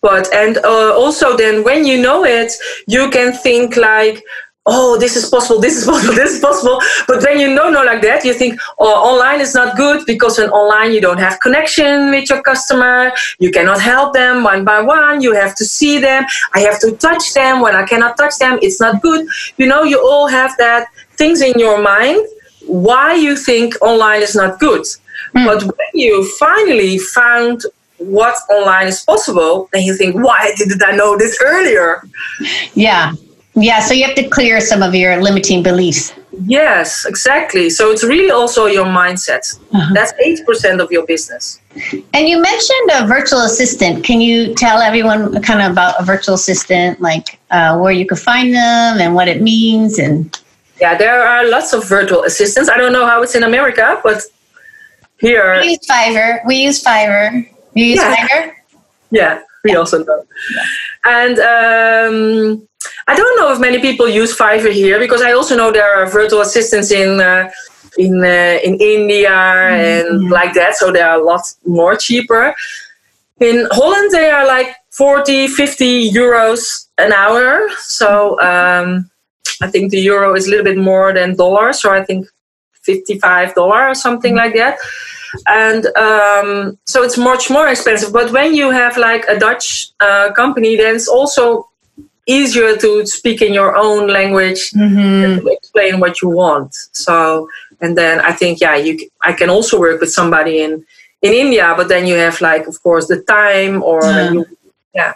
but 0.00 0.32
and 0.34 0.58
uh, 0.58 0.94
also 0.94 1.36
then 1.36 1.64
when 1.64 1.84
you 1.84 2.00
know 2.00 2.24
it, 2.24 2.52
you 2.86 3.10
can 3.10 3.32
think 3.32 3.76
like 3.76 4.22
oh, 4.66 4.98
this 4.98 5.16
is 5.16 5.28
possible, 5.28 5.60
this 5.60 5.76
is 5.76 5.86
possible, 5.90 6.14
this 6.14 6.34
is 6.34 6.40
possible. 6.40 6.80
But 7.06 7.22
when 7.22 7.40
you 7.40 7.52
know, 7.52 7.70
know 7.70 7.82
like 7.82 8.02
that, 8.02 8.24
you 8.24 8.32
think, 8.32 8.60
oh, 8.78 8.94
online 9.10 9.40
is 9.40 9.54
not 9.54 9.76
good 9.76 10.04
because 10.06 10.38
when 10.38 10.50
online 10.50 10.92
you 10.92 11.00
don't 11.00 11.18
have 11.18 11.40
connection 11.40 12.10
with 12.10 12.28
your 12.30 12.42
customer, 12.42 13.12
you 13.38 13.50
cannot 13.50 13.80
help 13.80 14.12
them 14.12 14.44
one 14.44 14.64
by 14.64 14.80
one, 14.80 15.20
you 15.22 15.34
have 15.34 15.54
to 15.56 15.64
see 15.64 15.98
them, 15.98 16.24
I 16.54 16.60
have 16.60 16.78
to 16.80 16.92
touch 16.96 17.34
them. 17.34 17.60
When 17.60 17.74
I 17.74 17.84
cannot 17.84 18.16
touch 18.16 18.36
them, 18.38 18.58
it's 18.62 18.80
not 18.80 19.02
good. 19.02 19.26
You 19.56 19.66
know, 19.66 19.82
you 19.82 20.00
all 20.00 20.28
have 20.28 20.56
that 20.58 20.88
things 21.16 21.40
in 21.40 21.58
your 21.58 21.82
mind 21.82 22.26
why 22.66 23.14
you 23.14 23.36
think 23.36 23.74
online 23.82 24.22
is 24.22 24.34
not 24.36 24.60
good. 24.60 24.86
Mm. 25.34 25.46
But 25.46 25.62
when 25.62 25.92
you 25.94 26.28
finally 26.36 26.98
found 26.98 27.62
what 27.98 28.36
online 28.48 28.88
is 28.88 29.02
possible, 29.02 29.68
then 29.72 29.82
you 29.82 29.94
think, 29.94 30.16
why 30.16 30.52
didn't 30.56 30.82
I 30.82 30.92
know 30.92 31.16
this 31.18 31.38
earlier? 31.42 32.02
Yeah. 32.74 33.12
Yeah, 33.54 33.80
so 33.80 33.94
you 33.94 34.04
have 34.06 34.14
to 34.14 34.28
clear 34.28 34.60
some 34.60 34.82
of 34.82 34.94
your 34.94 35.20
limiting 35.20 35.62
beliefs. 35.62 36.14
Yes, 36.46 37.04
exactly. 37.04 37.68
So 37.68 37.90
it's 37.90 38.04
really 38.04 38.30
also 38.30 38.66
your 38.66 38.86
mindset. 38.86 39.58
Uh-huh. 39.72 39.92
That's 39.92 40.12
8% 40.12 40.80
of 40.80 40.90
your 40.92 41.04
business. 41.04 41.60
And 42.14 42.28
you 42.28 42.40
mentioned 42.40 42.90
a 42.94 43.06
virtual 43.06 43.40
assistant. 43.40 44.04
Can 44.04 44.20
you 44.20 44.54
tell 44.54 44.78
everyone 44.78 45.42
kind 45.42 45.60
of 45.60 45.72
about 45.72 46.00
a 46.00 46.04
virtual 46.04 46.36
assistant, 46.36 47.00
like 47.00 47.38
uh, 47.50 47.78
where 47.78 47.92
you 47.92 48.06
can 48.06 48.16
find 48.16 48.54
them 48.54 49.00
and 49.00 49.14
what 49.14 49.26
it 49.26 49.42
means? 49.42 49.98
And 49.98 50.38
yeah, 50.80 50.96
there 50.96 51.20
are 51.20 51.48
lots 51.48 51.72
of 51.72 51.86
virtual 51.88 52.22
assistants. 52.22 52.70
I 52.70 52.76
don't 52.76 52.92
know 52.92 53.06
how 53.06 53.22
it's 53.22 53.34
in 53.34 53.42
America, 53.42 54.00
but 54.02 54.22
here 55.20 55.60
we 55.60 55.70
use 55.70 55.86
Fiverr. 55.86 56.40
We 56.46 56.56
use 56.56 56.82
Fiverr. 56.82 57.46
You 57.74 57.84
use 57.84 57.96
yeah. 57.96 58.16
Fiverr? 58.16 58.52
Yeah, 59.10 59.42
we 59.64 59.72
yeah. 59.72 59.76
also 59.76 60.02
know. 60.04 60.24
Yeah. 60.54 60.64
And 61.04 61.38
um, 61.38 62.68
I 63.06 63.14
don't 63.14 63.38
know 63.38 63.52
if 63.52 63.60
many 63.60 63.80
people 63.80 64.08
use 64.08 64.36
Fiverr 64.36 64.72
here 64.72 64.98
because 64.98 65.22
I 65.22 65.32
also 65.32 65.56
know 65.56 65.70
there 65.70 65.84
are 65.84 66.06
virtual 66.06 66.40
assistants 66.40 66.90
in 66.90 67.20
uh, 67.20 67.50
in 67.98 68.24
uh, 68.24 68.58
in 68.64 68.76
India 68.80 69.30
and 69.30 70.08
mm-hmm. 70.08 70.32
like 70.32 70.54
that, 70.54 70.76
so 70.76 70.92
they 70.92 71.02
are 71.02 71.20
a 71.20 71.24
lot 71.24 71.42
more 71.66 71.96
cheaper. 71.96 72.54
In 73.40 73.66
Holland, 73.70 74.10
they 74.12 74.30
are 74.30 74.46
like 74.46 74.76
40, 74.90 75.48
50 75.48 76.10
euros 76.12 76.88
an 76.98 77.12
hour. 77.12 77.68
So 77.78 78.38
um, 78.40 79.10
I 79.62 79.70
think 79.70 79.90
the 79.90 80.00
euro 80.00 80.34
is 80.34 80.46
a 80.46 80.50
little 80.50 80.64
bit 80.64 80.76
more 80.76 81.12
than 81.12 81.36
dollar. 81.36 81.72
So 81.72 81.90
I 81.90 82.04
think 82.04 82.26
$55 82.94 83.56
or 83.56 83.94
something 83.94 84.34
like 84.34 84.54
that. 84.54 84.78
And 85.48 85.86
um, 85.96 86.78
so 86.86 87.02
it's 87.02 87.16
much 87.16 87.50
more 87.50 87.68
expensive. 87.68 88.12
But 88.12 88.32
when 88.32 88.54
you 88.54 88.70
have 88.70 88.96
like 88.96 89.24
a 89.28 89.38
Dutch 89.38 89.90
uh, 90.00 90.32
company, 90.32 90.76
then 90.76 90.96
it's 90.96 91.08
also 91.08 91.68
easier 92.26 92.76
to 92.76 93.06
speak 93.06 93.42
in 93.42 93.52
your 93.52 93.76
own 93.76 94.08
language 94.08 94.70
mm-hmm. 94.70 95.40
to 95.40 95.52
explain 95.52 96.00
what 96.00 96.22
you 96.22 96.28
want. 96.28 96.74
So, 96.92 97.48
and 97.80 97.96
then 97.96 98.20
I 98.20 98.32
think, 98.32 98.60
yeah, 98.60 98.76
you, 98.76 98.98
I 99.22 99.32
can 99.32 99.50
also 99.50 99.78
work 99.78 100.00
with 100.00 100.12
somebody 100.12 100.62
in, 100.62 100.84
in 101.22 101.32
India, 101.32 101.74
but 101.76 101.88
then 101.88 102.06
you 102.06 102.14
have 102.14 102.40
like, 102.40 102.66
of 102.66 102.82
course, 102.82 103.08
the 103.08 103.22
time 103.22 103.82
or, 103.82 104.00
yeah. 104.02 104.30
You, 104.30 104.46
yeah. 104.94 105.12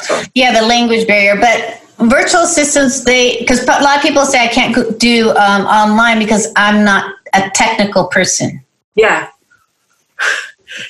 So. 0.00 0.22
Yeah, 0.34 0.60
the 0.60 0.66
language 0.66 1.06
barrier. 1.06 1.40
But 1.40 1.82
virtual 2.08 2.42
assistants, 2.42 3.04
they, 3.04 3.38
because 3.38 3.62
a 3.62 3.66
lot 3.66 3.96
of 3.96 4.02
people 4.02 4.24
say 4.24 4.44
I 4.44 4.48
can't 4.48 4.98
do 4.98 5.30
um, 5.30 5.66
online 5.66 6.18
because 6.18 6.52
I'm 6.56 6.84
not 6.84 7.14
a 7.34 7.50
technical 7.54 8.06
person. 8.06 8.64
Yeah. 8.94 9.28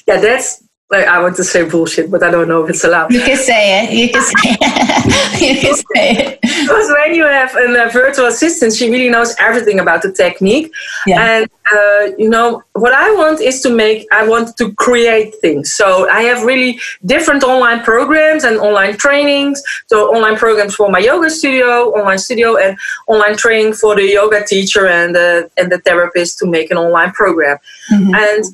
Yeah, 0.09 0.21
that's 0.21 0.65
like 0.91 1.07
I 1.07 1.21
want 1.21 1.37
to 1.37 1.45
say 1.45 1.69
bullshit, 1.69 2.11
but 2.11 2.23
I 2.23 2.31
don't 2.31 2.49
know 2.49 2.65
if 2.65 2.71
it's 2.71 2.83
allowed. 2.83 3.13
You 3.13 3.21
can 3.21 3.37
say 3.37 3.85
it. 3.85 3.93
You 3.93 4.09
can 4.09 4.23
say 4.23 4.57
it. 4.61 5.41
you 5.41 5.61
can 5.61 5.75
say 5.75 6.11
it. 6.17 6.41
Because 6.41 6.89
when 6.91 7.15
you 7.15 7.25
have 7.25 7.55
a 7.55 7.91
virtual 7.91 8.27
assistant, 8.27 8.75
she 8.75 8.91
really 8.91 9.11
knows 9.11 9.35
everything 9.39 9.81
about 9.81 10.01
the 10.01 10.13
technique. 10.13 10.73
Yeah. 11.07 11.21
And 11.21 11.51
uh, 11.71 12.17
you 12.17 12.31
know 12.31 12.63
what 12.73 12.95
I 12.95 13.15
want 13.17 13.43
is 13.43 13.61
to 13.63 13.71
make. 13.71 14.07
I 14.11 14.27
want 14.27 14.57
to 14.57 14.73
create 14.75 15.35
things. 15.43 15.75
So 15.75 16.09
I 16.09 16.23
have 16.23 16.43
really 16.45 16.81
different 17.05 17.45
online 17.45 17.81
programs 17.83 18.45
and 18.45 18.59
online 18.59 18.97
trainings. 18.97 19.63
So 19.89 20.15
online 20.15 20.37
programs 20.37 20.75
for 20.75 20.91
my 20.91 21.01
yoga 21.01 21.29
studio, 21.29 21.91
online 21.91 22.19
studio, 22.19 22.57
and 22.57 22.79
online 23.09 23.37
training 23.37 23.75
for 23.75 23.95
the 23.95 24.05
yoga 24.05 24.43
teacher 24.47 24.87
and 24.87 25.15
the 25.15 25.51
and 25.59 25.71
the 25.71 25.81
therapist 25.81 26.39
to 26.39 26.47
make 26.47 26.71
an 26.71 26.79
online 26.79 27.13
program. 27.13 27.59
Mm-hmm. 27.93 28.15
And 28.15 28.45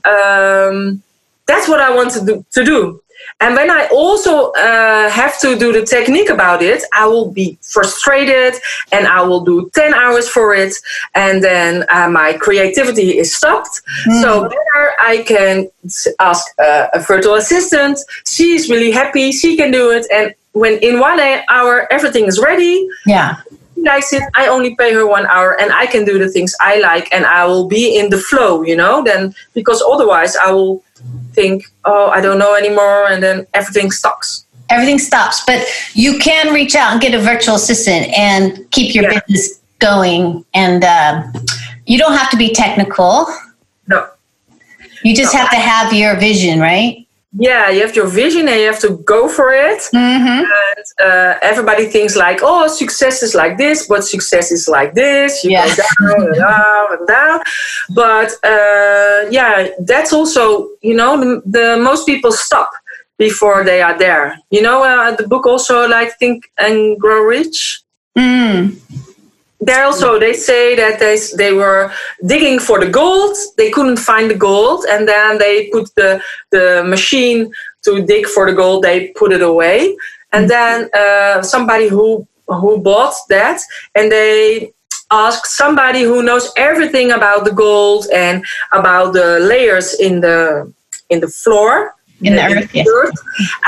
um, 0.98 1.02
that's 1.46 1.68
what 1.68 1.80
I 1.80 1.94
want 1.94 2.10
to 2.12 2.24
do, 2.24 2.44
to 2.52 2.64
do. 2.64 3.00
And 3.40 3.54
when 3.54 3.70
I 3.70 3.88
also 3.92 4.52
uh, 4.52 5.08
have 5.10 5.38
to 5.40 5.56
do 5.58 5.72
the 5.72 5.84
technique 5.84 6.30
about 6.30 6.62
it, 6.62 6.82
I 6.92 7.06
will 7.06 7.30
be 7.30 7.58
frustrated 7.62 8.54
and 8.92 9.06
I 9.06 9.22
will 9.22 9.44
do 9.44 9.70
10 9.74 9.94
hours 9.94 10.28
for 10.28 10.54
it. 10.54 10.74
And 11.14 11.42
then 11.42 11.84
uh, 11.88 12.08
my 12.08 12.34
creativity 12.34 13.18
is 13.18 13.34
stopped. 13.34 13.82
Mm. 14.06 14.22
So 14.22 14.42
better 14.42 14.92
I 15.00 15.24
can 15.26 15.68
ask 16.20 16.46
uh, 16.58 16.88
a 16.94 17.00
virtual 17.00 17.34
assistant. 17.34 17.98
She's 18.26 18.70
really 18.70 18.90
happy. 18.90 19.32
She 19.32 19.56
can 19.56 19.70
do 19.70 19.90
it. 19.90 20.06
And 20.12 20.34
when 20.52 20.78
in 20.78 21.00
one 21.00 21.18
hour 21.48 21.92
everything 21.92 22.26
is 22.26 22.40
ready. 22.40 22.88
Yeah. 23.06 23.36
Likes 23.84 24.12
it. 24.14 24.22
I 24.34 24.48
only 24.48 24.74
pay 24.76 24.94
her 24.94 25.06
one 25.06 25.26
hour, 25.26 25.60
and 25.60 25.70
I 25.70 25.86
can 25.86 26.04
do 26.04 26.18
the 26.18 26.28
things 26.28 26.54
I 26.60 26.80
like, 26.80 27.12
and 27.12 27.26
I 27.26 27.44
will 27.44 27.68
be 27.68 27.98
in 27.98 28.10
the 28.10 28.18
flow. 28.18 28.62
You 28.62 28.76
know, 28.76 29.04
then 29.04 29.34
because 29.52 29.82
otherwise 29.82 30.36
I 30.36 30.50
will 30.52 30.82
think, 31.32 31.64
oh, 31.84 32.08
I 32.08 32.20
don't 32.20 32.38
know 32.38 32.54
anymore, 32.54 33.08
and 33.08 33.22
then 33.22 33.46
everything 33.52 33.90
stops. 33.90 34.46
Everything 34.70 34.98
stops, 34.98 35.42
but 35.46 35.62
you 35.92 36.18
can 36.18 36.54
reach 36.54 36.74
out 36.74 36.92
and 36.92 37.00
get 37.00 37.12
a 37.14 37.18
virtual 37.18 37.56
assistant 37.56 38.06
and 38.16 38.68
keep 38.70 38.94
your 38.94 39.04
yeah. 39.04 39.20
business 39.26 39.60
going. 39.78 40.44
And 40.54 40.82
uh, 40.82 41.22
you 41.84 41.98
don't 41.98 42.16
have 42.16 42.30
to 42.30 42.38
be 42.38 42.52
technical. 42.54 43.26
No. 43.86 44.08
You 45.02 45.14
just 45.14 45.34
no. 45.34 45.40
have 45.40 45.50
to 45.50 45.56
have 45.56 45.92
your 45.92 46.16
vision, 46.18 46.60
right? 46.60 47.03
Yeah 47.36 47.68
you 47.68 47.80
have 47.80 47.96
your 47.96 48.06
vision 48.06 48.46
and 48.48 48.60
you 48.60 48.66
have 48.66 48.78
to 48.78 48.98
go 48.98 49.28
for 49.28 49.52
it 49.52 49.80
mm-hmm. 49.92 50.44
and 50.44 50.84
uh, 51.00 51.38
everybody 51.42 51.86
thinks 51.86 52.16
like 52.16 52.40
oh 52.42 52.68
success 52.68 53.22
is 53.22 53.34
like 53.34 53.58
this 53.58 53.88
but 53.88 54.04
success 54.04 54.52
is 54.52 54.68
like 54.68 54.94
this 54.94 55.42
you 55.42 55.50
yeah. 55.50 55.66
go 55.66 55.82
down 56.06 56.26
and 56.26 56.36
down 56.36 56.98
and 56.98 57.06
down 57.08 57.40
but 57.94 58.30
uh, 58.44 59.28
yeah 59.30 59.68
that's 59.80 60.12
also 60.12 60.68
you 60.82 60.94
know 60.94 61.18
the, 61.18 61.42
the, 61.46 61.76
most 61.76 62.06
people 62.06 62.30
stop 62.30 62.70
before 63.18 63.64
they 63.64 63.82
are 63.82 63.98
there 63.98 64.38
you 64.50 64.62
know 64.62 64.84
uh, 64.84 65.14
the 65.16 65.26
book 65.26 65.46
also 65.46 65.88
like 65.88 66.16
think 66.18 66.44
and 66.58 66.98
grow 67.00 67.22
rich 67.22 67.82
mm. 68.16 68.76
There 69.64 69.84
also 69.84 70.18
they 70.18 70.34
say 70.34 70.76
that 70.76 70.98
they 70.98 71.16
they 71.36 71.52
were 71.52 71.90
digging 72.26 72.58
for 72.58 72.78
the 72.78 72.90
gold. 72.90 73.36
They 73.56 73.70
couldn't 73.70 73.98
find 73.98 74.30
the 74.30 74.34
gold, 74.34 74.84
and 74.90 75.08
then 75.08 75.38
they 75.38 75.68
put 75.72 75.94
the 75.94 76.20
the 76.50 76.84
machine 76.84 77.52
to 77.84 78.04
dig 78.04 78.26
for 78.26 78.46
the 78.46 78.54
gold. 78.54 78.82
They 78.82 79.08
put 79.16 79.32
it 79.32 79.42
away, 79.42 79.96
and 80.32 80.48
then 80.50 80.90
uh, 80.92 81.42
somebody 81.42 81.88
who 81.88 82.26
who 82.48 82.78
bought 82.78 83.14
that, 83.28 83.60
and 83.94 84.12
they 84.12 84.72
ask 85.10 85.46
somebody 85.46 86.02
who 86.02 86.22
knows 86.22 86.52
everything 86.56 87.12
about 87.12 87.44
the 87.44 87.52
gold 87.52 88.06
and 88.12 88.44
about 88.72 89.12
the 89.12 89.38
layers 89.40 89.94
in 90.00 90.20
the 90.20 90.72
in 91.10 91.20
the 91.20 91.28
floor 91.28 91.94
in 92.26 92.36
the 92.36 92.42
earth, 92.42 92.74
yes. 92.74 92.86
earth. 92.88 93.14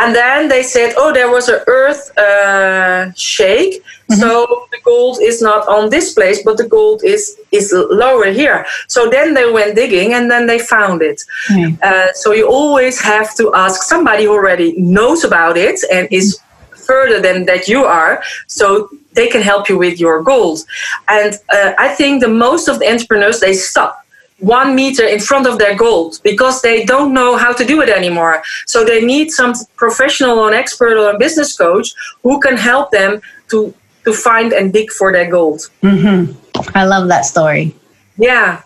And 0.00 0.14
then 0.14 0.48
they 0.48 0.62
said, 0.62 0.94
oh, 0.96 1.12
there 1.12 1.30
was 1.30 1.48
an 1.48 1.60
earth 1.66 2.16
uh, 2.18 3.12
shake. 3.14 3.82
Mm-hmm. 3.82 4.20
So 4.20 4.66
the 4.70 4.78
gold 4.84 5.18
is 5.20 5.42
not 5.42 5.66
on 5.68 5.90
this 5.90 6.14
place, 6.14 6.42
but 6.44 6.56
the 6.56 6.68
gold 6.68 7.02
is 7.04 7.38
is 7.50 7.72
lower 7.74 8.26
here. 8.26 8.64
So 8.86 9.10
then 9.10 9.34
they 9.34 9.50
went 9.50 9.74
digging, 9.74 10.14
and 10.14 10.30
then 10.30 10.46
they 10.46 10.60
found 10.60 11.02
it. 11.02 11.22
Mm. 11.50 11.82
Uh, 11.82 12.12
so 12.12 12.32
you 12.32 12.46
always 12.48 13.00
have 13.00 13.34
to 13.36 13.52
ask 13.54 13.82
somebody 13.82 14.24
who 14.24 14.32
already 14.32 14.74
knows 14.78 15.24
about 15.24 15.56
it 15.56 15.80
and 15.92 16.06
is 16.12 16.38
further 16.86 17.20
than 17.20 17.46
that 17.46 17.66
you 17.66 17.84
are. 17.84 18.22
So 18.46 18.88
they 19.14 19.26
can 19.26 19.42
help 19.42 19.68
you 19.68 19.76
with 19.76 19.98
your 19.98 20.22
goals. 20.22 20.66
And 21.08 21.34
uh, 21.52 21.72
I 21.78 21.88
think 21.88 22.22
the 22.22 22.28
most 22.28 22.68
of 22.68 22.78
the 22.78 22.88
entrepreneurs 22.88 23.40
they 23.40 23.54
stop 23.54 24.05
one 24.38 24.74
meter 24.74 25.04
in 25.04 25.18
front 25.18 25.46
of 25.46 25.58
their 25.58 25.74
gold 25.74 26.20
because 26.22 26.60
they 26.60 26.84
don't 26.84 27.14
know 27.14 27.36
how 27.36 27.52
to 27.52 27.64
do 27.64 27.80
it 27.80 27.88
anymore. 27.88 28.42
So 28.66 28.84
they 28.84 29.04
need 29.04 29.30
some 29.30 29.54
professional 29.76 30.38
or 30.38 30.48
an 30.48 30.54
expert 30.54 30.96
or 30.98 31.10
a 31.10 31.18
business 31.18 31.56
coach 31.56 31.94
who 32.22 32.38
can 32.40 32.56
help 32.56 32.90
them 32.90 33.20
to 33.50 33.74
to 34.04 34.12
find 34.12 34.52
and 34.52 34.72
dig 34.72 34.90
for 34.92 35.12
their 35.12 35.28
gold. 35.28 35.68
Mm-hmm. 35.82 36.32
I 36.76 36.84
love 36.84 37.08
that 37.08 37.24
story. 37.24 37.74
Yeah. 38.16 38.62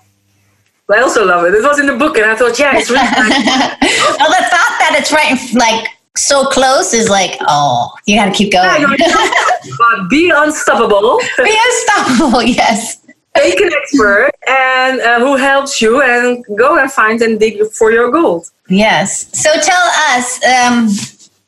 I 0.92 1.00
also 1.00 1.24
love 1.24 1.46
it. 1.46 1.54
It 1.54 1.62
was 1.62 1.78
in 1.78 1.86
the 1.86 1.96
book, 1.96 2.16
and 2.18 2.26
I 2.26 2.34
thought, 2.34 2.58
yeah, 2.58 2.76
it's 2.76 2.90
really 2.90 3.02
nice. 3.04 3.46
well, 4.18 4.28
the 4.28 4.44
thought 4.50 4.74
that 4.82 4.96
it's 4.98 5.12
right, 5.12 5.38
like 5.54 5.88
so 6.16 6.44
close, 6.46 6.92
is 6.92 7.08
like, 7.08 7.36
oh, 7.42 7.92
you 8.06 8.16
got 8.16 8.26
to 8.26 8.32
keep 8.32 8.52
going. 8.52 8.84
but 9.78 10.10
be 10.10 10.30
unstoppable. 10.34 11.20
Be 11.38 11.58
unstoppable. 11.66 12.42
Yes. 12.60 12.99
Take 13.34 13.60
an 13.60 13.72
expert 13.72 14.32
and 14.48 15.00
uh, 15.00 15.20
who 15.20 15.36
helps 15.36 15.80
you, 15.80 16.02
and 16.02 16.44
go 16.56 16.78
and 16.78 16.90
find 16.90 17.22
and 17.22 17.38
dig 17.38 17.62
for 17.72 17.92
your 17.92 18.10
gold. 18.10 18.50
Yes. 18.68 19.30
So 19.38 19.50
tell 19.52 19.86
us. 20.10 20.44
Um, 20.44 20.88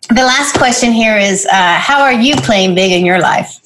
the 0.08 0.22
last 0.22 0.54
question 0.56 0.92
here 0.92 1.16
is: 1.16 1.46
uh, 1.46 1.78
How 1.78 2.02
are 2.02 2.12
you 2.12 2.36
playing 2.36 2.74
big 2.74 2.92
in 2.92 3.04
your 3.04 3.20
life? 3.20 3.58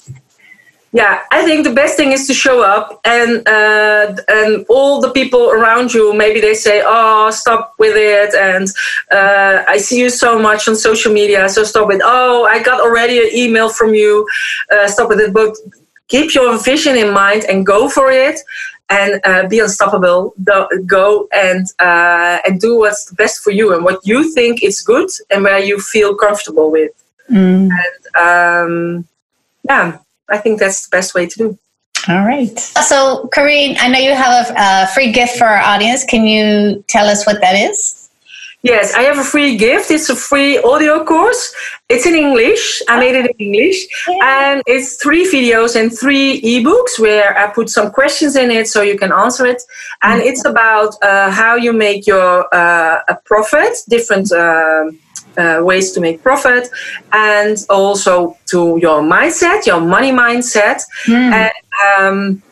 Yeah, 0.92 1.20
I 1.30 1.44
think 1.44 1.64
the 1.64 1.74
best 1.74 1.98
thing 1.98 2.12
is 2.12 2.26
to 2.26 2.32
show 2.32 2.62
up, 2.62 3.00
and 3.04 3.46
uh, 3.46 4.16
and 4.28 4.64
all 4.70 4.98
the 4.98 5.10
people 5.10 5.50
around 5.50 5.92
you. 5.92 6.14
Maybe 6.14 6.40
they 6.40 6.54
say, 6.54 6.82
"Oh, 6.86 7.30
stop 7.30 7.74
with 7.78 7.96
it," 7.96 8.34
and 8.34 8.66
uh, 9.10 9.62
I 9.68 9.76
see 9.76 10.00
you 10.00 10.08
so 10.08 10.38
much 10.38 10.68
on 10.68 10.74
social 10.74 11.12
media, 11.12 11.50
so 11.50 11.64
stop 11.64 11.92
it. 11.92 12.00
Oh, 12.02 12.46
I 12.46 12.62
got 12.62 12.80
already 12.80 13.18
an 13.18 13.28
email 13.34 13.68
from 13.68 13.94
you. 13.94 14.26
Uh, 14.72 14.88
stop 14.88 15.10
with 15.10 15.20
it, 15.20 15.34
but 15.34 15.54
keep 16.08 16.34
your 16.34 16.58
vision 16.62 16.96
in 16.96 17.12
mind 17.12 17.44
and 17.48 17.66
go 17.66 17.88
for 17.88 18.10
it, 18.10 18.40
and 18.88 19.20
uh, 19.24 19.46
be 19.48 19.60
unstoppable. 19.60 20.34
Go 20.86 21.28
and 21.32 21.66
uh, 21.78 22.38
and 22.46 22.60
do 22.60 22.78
what's 22.78 23.12
best 23.12 23.42
for 23.42 23.50
you 23.50 23.74
and 23.74 23.84
what 23.84 24.06
you 24.06 24.32
think 24.32 24.62
is 24.62 24.80
good 24.80 25.08
and 25.30 25.42
where 25.42 25.58
you 25.58 25.80
feel 25.80 26.14
comfortable 26.14 26.70
with. 26.70 26.92
Mm. 27.30 27.70
And 27.70 28.16
um, 28.16 29.08
yeah. 29.64 29.98
I 30.28 30.38
think 30.38 30.58
that's 30.58 30.86
the 30.86 30.96
best 30.96 31.14
way 31.14 31.26
to 31.26 31.38
do. 31.38 31.58
All 32.08 32.24
right. 32.24 32.58
So, 32.58 33.28
Karine, 33.32 33.76
I 33.80 33.88
know 33.88 33.98
you 33.98 34.14
have 34.14 34.50
a, 34.50 34.54
a, 34.56 34.86
free 34.88 35.10
gift 35.10 35.36
for 35.38 35.44
our 35.44 35.58
audience. 35.58 36.04
Can 36.04 36.24
you 36.24 36.84
tell 36.86 37.06
us 37.06 37.26
what 37.26 37.40
that 37.40 37.54
is? 37.54 38.05
Yes, 38.66 38.94
I 38.94 39.02
have 39.02 39.18
a 39.18 39.28
free 39.34 39.56
gift. 39.56 39.92
It's 39.92 40.08
a 40.08 40.16
free 40.16 40.58
audio 40.58 41.04
course. 41.04 41.54
It's 41.88 42.04
in 42.04 42.14
English. 42.16 42.82
I 42.88 42.98
made 42.98 43.14
it 43.14 43.26
in 43.30 43.36
English. 43.48 43.78
And 44.22 44.60
it's 44.66 44.96
three 45.04 45.24
videos 45.36 45.76
and 45.80 45.96
three 45.96 46.40
ebooks 46.42 46.98
where 46.98 47.28
I 47.38 47.46
put 47.58 47.68
some 47.70 47.92
questions 47.92 48.34
in 48.34 48.50
it 48.50 48.66
so 48.66 48.82
you 48.82 48.98
can 48.98 49.12
answer 49.12 49.46
it. 49.46 49.62
And 50.02 50.20
it's 50.20 50.44
about 50.44 50.90
uh, 51.00 51.30
how 51.30 51.54
you 51.54 51.72
make 51.72 52.08
your 52.08 52.32
uh, 52.52 52.98
a 53.08 53.14
profit, 53.24 53.74
different. 53.88 54.32
Uh, 54.32 54.90
uh, 55.38 55.60
ways 55.62 55.92
to 55.92 56.00
make 56.00 56.22
profit 56.22 56.66
and 57.12 57.58
also 57.68 58.38
to 58.46 58.78
your 58.80 59.02
mindset 59.02 59.66
your 59.66 59.80
money 59.80 60.10
mindset 60.10 60.80
Mm. 61.06 61.32
and 61.40 61.52
um, 61.84 62.42